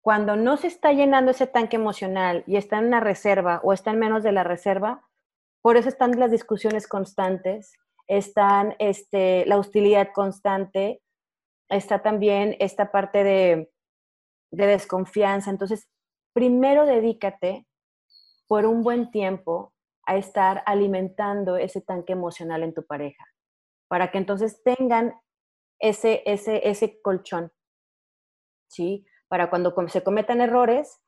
[0.02, 3.90] cuando no se está llenando ese tanque emocional y está en una reserva o está
[3.90, 5.06] en menos de la reserva,
[5.62, 7.72] por eso están las discusiones constantes,
[8.06, 11.02] están este, la hostilidad constante,
[11.68, 13.70] está también esta parte de
[14.50, 15.50] de desconfianza.
[15.50, 15.88] Entonces,
[16.32, 17.66] primero dedícate
[18.46, 19.72] por un buen tiempo
[20.06, 23.24] a estar alimentando ese tanque emocional en tu pareja,
[23.88, 25.14] para que entonces tengan
[25.78, 27.52] ese, ese, ese colchón,
[28.68, 29.06] ¿sí?
[29.30, 31.00] Para cuando se cometan errores,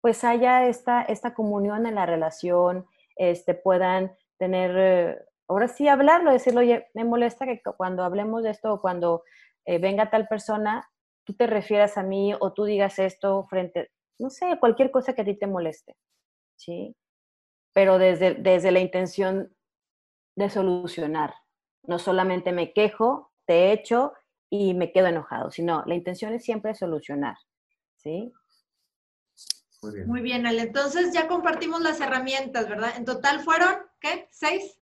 [0.00, 6.32] pues haya esta, esta comunión en la relación, este, puedan tener, eh, ahora sí hablarlo,
[6.32, 9.22] decirlo, oye, me molesta que cuando hablemos de esto o cuando
[9.66, 10.90] eh, venga tal persona,
[11.24, 15.22] tú te refieras a mí o tú digas esto frente, no sé, cualquier cosa que
[15.22, 15.96] a ti te moleste,
[16.56, 16.96] ¿sí?
[17.72, 19.54] Pero desde, desde la intención
[20.36, 21.34] de solucionar.
[21.84, 24.12] No solamente me quejo, te echo
[24.50, 27.36] y me quedo enojado, sino la intención es siempre solucionar,
[28.02, 28.32] ¿sí?
[29.82, 30.06] Muy bien.
[30.06, 30.62] Muy bien, Ale.
[30.62, 32.92] Entonces ya compartimos las herramientas, ¿verdad?
[32.96, 34.28] En total fueron, ¿qué?
[34.30, 34.78] ¿Seis?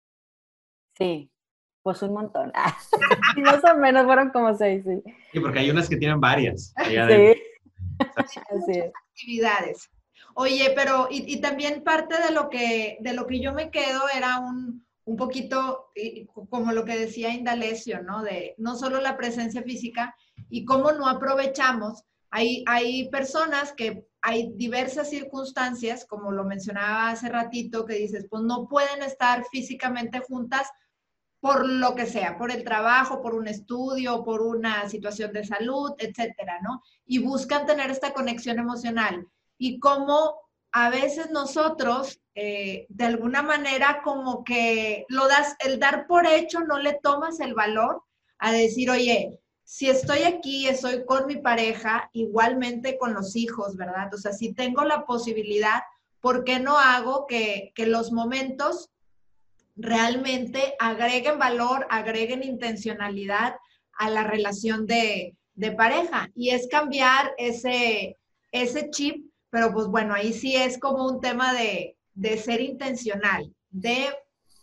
[0.96, 1.32] Sí.
[1.82, 2.52] Pues un montón.
[3.38, 5.02] Más o menos fueron como seis, sí.
[5.32, 6.74] Sí, porque hay unas que tienen varias.
[6.84, 7.42] Sí.
[8.16, 8.40] Así
[9.12, 9.90] Actividades.
[10.34, 14.38] Oye, pero y, también parte de lo que de lo que yo me quedo era
[14.38, 15.90] un, un poquito
[16.48, 18.22] como lo que decía Indalecio, ¿no?
[18.22, 20.16] De no solo la presencia física
[20.48, 22.04] y cómo no aprovechamos.
[22.32, 28.42] Hay, hay personas que hay diversas circunstancias, como lo mencionaba hace ratito, que dices, pues
[28.42, 30.68] no pueden estar físicamente juntas
[31.40, 35.90] por lo que sea, por el trabajo, por un estudio, por una situación de salud,
[35.98, 36.82] etcétera, ¿no?
[37.04, 39.26] Y buscan tener esta conexión emocional.
[39.58, 40.40] Y cómo
[40.72, 46.60] a veces nosotros, eh, de alguna manera, como que lo das, el dar por hecho,
[46.60, 48.02] no le tomas el valor
[48.38, 49.41] a decir, oye,
[49.72, 54.12] si estoy aquí, estoy con mi pareja, igualmente con los hijos, ¿verdad?
[54.12, 55.80] O sea, si tengo la posibilidad,
[56.20, 58.90] ¿por qué no hago que, que los momentos
[59.74, 63.54] realmente agreguen valor, agreguen intencionalidad
[63.94, 65.38] a la relación de,
[65.74, 66.28] pareja.
[66.34, 68.18] Y es cambiar ese,
[68.50, 71.96] ese chip, pero pues bueno, ahí sí es como un tema de,
[72.36, 74.14] ser intencional, de,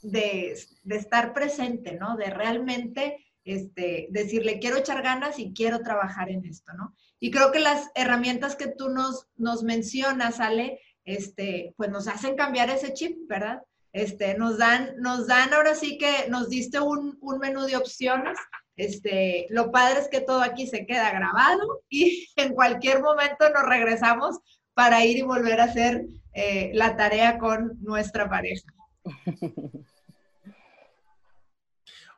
[0.03, 0.55] de,
[0.87, 2.15] estar presente, ¿no?
[2.15, 6.95] De realmente este, decirle, quiero echar ganas y quiero trabajar en esto, ¿no?
[7.19, 12.35] Y creo que las herramientas que tú nos, nos mencionas, Ale, este, pues nos hacen
[12.35, 13.61] cambiar ese chip, ¿verdad?
[13.91, 18.37] Este, nos dan, nos dan ahora sí que nos diste un, menú de opciones.
[18.75, 23.63] Este, lo padre es que todo aquí se queda grabado y en cualquier momento nos
[23.63, 24.37] regresamos
[24.73, 28.73] para ir y volver a hacer eh, la tarea con nuestra pareja.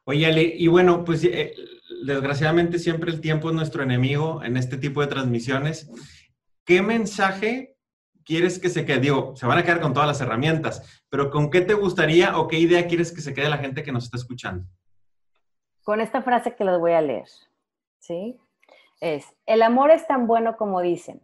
[0.06, 1.54] Oye, y bueno, pues eh,
[2.04, 5.90] desgraciadamente siempre el tiempo es nuestro enemigo en este tipo de transmisiones.
[6.66, 7.78] ¿Qué mensaje
[8.26, 9.00] quieres que se quede?
[9.00, 12.48] Digo, se van a quedar con todas las herramientas, pero ¿con qué te gustaría o
[12.48, 14.66] qué idea quieres que se quede la gente que nos está escuchando?
[15.84, 17.28] Con esta frase que les voy a leer,
[18.00, 18.40] ¿sí?
[19.00, 21.22] Es, el amor es tan bueno como dicen,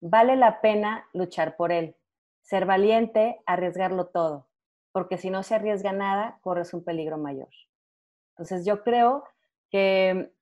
[0.00, 1.96] vale la pena luchar por él,
[2.42, 4.46] ser valiente, arriesgarlo todo,
[4.92, 7.48] porque si no se arriesga nada, corres un peligro mayor.
[8.34, 9.24] Entonces yo creo
[9.70, 10.32] que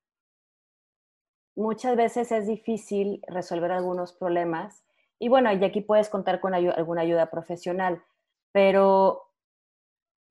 [1.54, 4.84] muchas veces es difícil resolver algunos problemas
[5.18, 8.02] y bueno, y aquí puedes contar con alguna ayuda profesional,
[8.50, 9.30] pero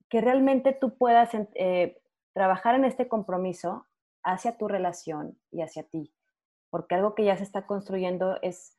[0.09, 2.01] que realmente tú puedas eh,
[2.33, 3.87] trabajar en este compromiso
[4.23, 6.13] hacia tu relación y hacia ti,
[6.69, 8.77] porque algo que ya se está construyendo es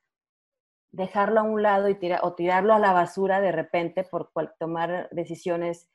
[0.91, 5.89] dejarlo a un lado y o tirarlo a la basura de repente por tomar decisiones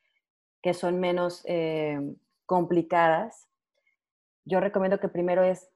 [0.60, 2.00] que son menos eh,
[2.48, 3.46] complicadas.
[4.46, 5.68] Yo recomiendo que primero es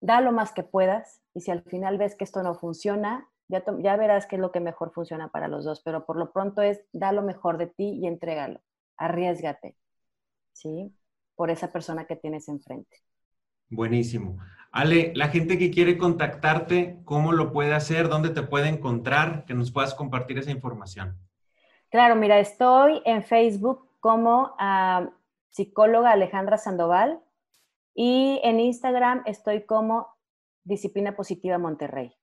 [0.00, 3.96] da lo más que puedas y si al final ves que esto no funciona, ya,
[3.96, 6.84] verás qué es lo que mejor funciona para los dos, pero por lo pronto es
[6.92, 8.60] da lo mejor de ti y entrégalo,
[8.98, 9.74] arriesgate,
[10.52, 10.94] ¿sí?
[11.34, 12.98] Por esa persona que tienes enfrente.
[13.70, 14.36] Buenísimo.
[14.70, 18.10] Ale, la gente que quiere contactarte, ¿cómo lo puede hacer?
[18.10, 19.46] ¿Dónde te puede encontrar?
[19.46, 21.16] Que nos puedas compartir esa información.
[21.90, 25.08] Claro, mira, estoy en Facebook como ah,
[25.50, 27.20] psicóloga Alejandra Sandoval
[27.94, 30.08] y en Instagram estoy como
[30.64, 32.14] Disciplina Positiva Monterrey.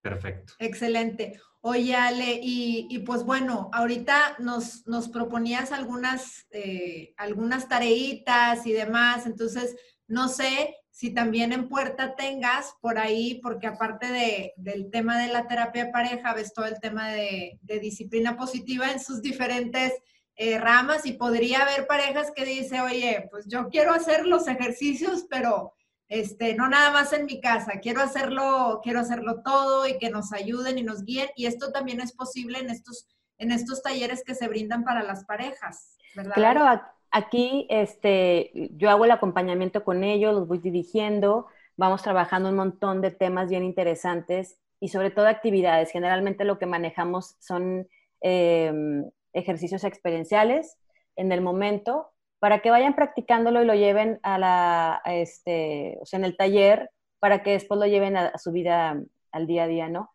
[0.00, 0.54] Perfecto.
[0.58, 1.40] Excelente.
[1.60, 9.26] Oye, Ale, y, pues bueno, ahorita nos, nos proponías algunas, eh, algunas tareitas y demás,
[9.26, 9.74] entonces
[10.06, 15.30] no sé si también en puerta tengas por ahí, porque aparte de, del tema de
[15.30, 19.92] la terapia pareja, ves todo el tema de, disciplina positiva en sus diferentes
[20.36, 25.26] eh, ramas y podría haber parejas que dice, oye, pues yo quiero hacer los ejercicios,
[25.30, 25.72] pero
[26.08, 30.32] este, no nada más en mi casa, quiero hacerlo, quiero hacerlo todo y que nos
[30.32, 31.28] ayuden y nos guíen.
[31.36, 33.08] Y esto también es posible en estos,
[33.38, 36.34] en estos talleres que se brindan para las parejas, ¿verdad?
[36.34, 42.56] Claro, aquí este, yo hago el acompañamiento con ellos, los voy dirigiendo, vamos trabajando un
[42.56, 45.90] montón de temas bien interesantes y sobre todo actividades.
[45.90, 47.88] Generalmente lo que manejamos son
[48.20, 50.78] em, ejercicios experienciales
[51.14, 56.18] en el momento para que vayan practicándolo y lo lleven a la, este, o sea,
[56.18, 59.00] en el taller, para que después lo lleven a, su vida
[59.32, 60.10] al día a día, ¿no?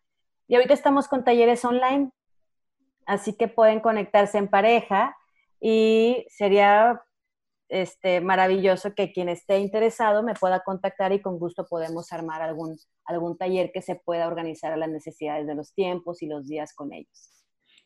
[0.46, 2.10] Y ahorita estamos con talleres online,
[3.06, 5.16] así que pueden conectarse en pareja
[5.60, 7.02] y sería
[7.68, 12.76] este, maravilloso que quien esté interesado me pueda contactar y con gusto podemos armar algún,
[13.04, 16.74] algún taller que se pueda organizar a las necesidades de los tiempos y los días
[16.74, 17.41] con ellos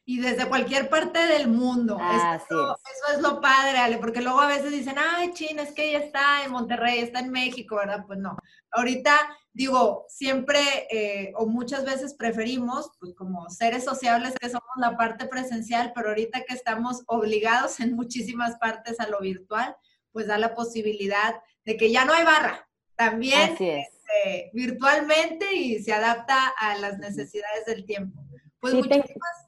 [0.09, 1.99] y desde cualquier parte del mundo.
[2.37, 2.79] eso,
[3.13, 3.21] es.
[3.21, 6.53] lo padre, Ale, porque luego a veces dicen, ay, China, es que ella está en
[6.53, 8.05] Monterrey, está en México, ¿verdad?
[8.07, 8.37] Pues no.
[8.71, 9.19] Ahorita,
[9.53, 10.61] digo, siempre
[10.93, 16.11] eh, o muchas veces preferimos, pues como seres sociables que somos la parte presencial, pero
[16.11, 19.75] ahorita que estamos obligados en muchísimas partes a lo virtual,
[20.13, 21.35] pues da la posibilidad
[21.65, 22.69] de que ya no hay barra.
[22.95, 28.23] También este, virtualmente y se adapta a las necesidades del tiempo.
[28.61, 29.46] Pues Sí, muchísimas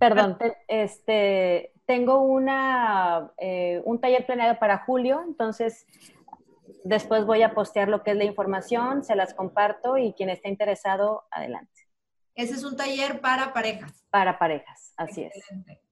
[0.00, 5.86] Perdón, te- este, tengo una, eh, un taller planeado para julio, entonces
[6.84, 10.48] después voy a postear lo que es la información, se las comparto y quien esté
[10.48, 11.86] interesado, adelante.
[12.34, 14.02] Ese es un taller para parejas.
[14.10, 15.36] Para parejas, así es.
[15.36, 15.82] Excelente.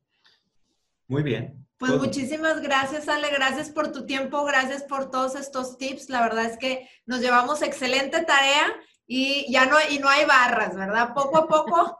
[1.06, 1.66] Muy bien.
[1.78, 3.28] Pues muchísimas gracias, Ale.
[3.30, 6.08] Gracias por tu tiempo, gracias por todos estos tips.
[6.08, 8.64] La verdad es que nos llevamos excelente tarea
[9.06, 11.14] y ya no, y no hay barras, ¿verdad?
[11.14, 11.98] Poco a poco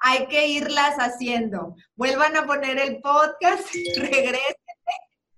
[0.00, 1.74] hay que irlas haciendo.
[1.94, 4.56] Vuelvan a poner el podcast, regresen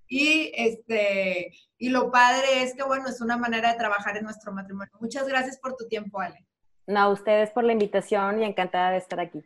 [0.08, 4.52] y este y lo padre es que bueno, es una manera de trabajar en nuestro
[4.52, 4.92] matrimonio.
[5.00, 6.46] Muchas gracias por tu tiempo, Ale.
[6.86, 9.42] No, a ustedes por la invitación y encantada de estar aquí.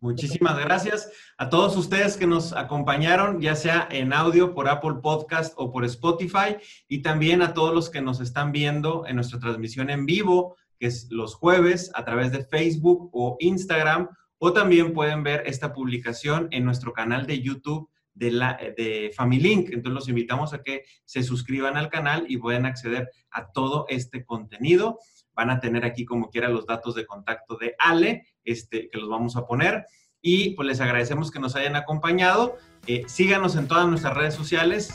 [0.00, 5.54] Muchísimas gracias a todos ustedes que nos acompañaron, ya sea en audio por Apple Podcast
[5.56, 9.88] o por Spotify, y también a todos los que nos están viendo en nuestra transmisión
[9.88, 14.10] en vivo, que es los jueves a través de Facebook o Instagram,
[14.46, 19.70] o también pueden ver esta publicación en nuestro canal de YouTube de, la, de FamilyLink.
[19.70, 24.22] Entonces los invitamos a que se suscriban al canal y puedan acceder a todo este
[24.26, 24.98] contenido.
[25.32, 29.08] Van a tener aquí como quiera los datos de contacto de Ale, este, que los
[29.08, 29.86] vamos a poner.
[30.20, 32.58] Y pues les agradecemos que nos hayan acompañado.
[32.86, 34.88] Eh, síganos en todas nuestras redes sociales.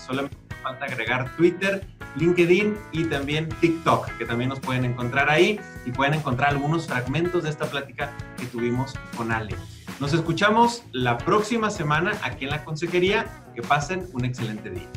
[0.61, 1.85] Falta agregar Twitter,
[2.15, 7.43] LinkedIn y también TikTok, que también nos pueden encontrar ahí y pueden encontrar algunos fragmentos
[7.43, 9.55] de esta plática que tuvimos con Ale.
[9.99, 13.25] Nos escuchamos la próxima semana aquí en la consejería.
[13.53, 14.87] Que pasen un excelente día.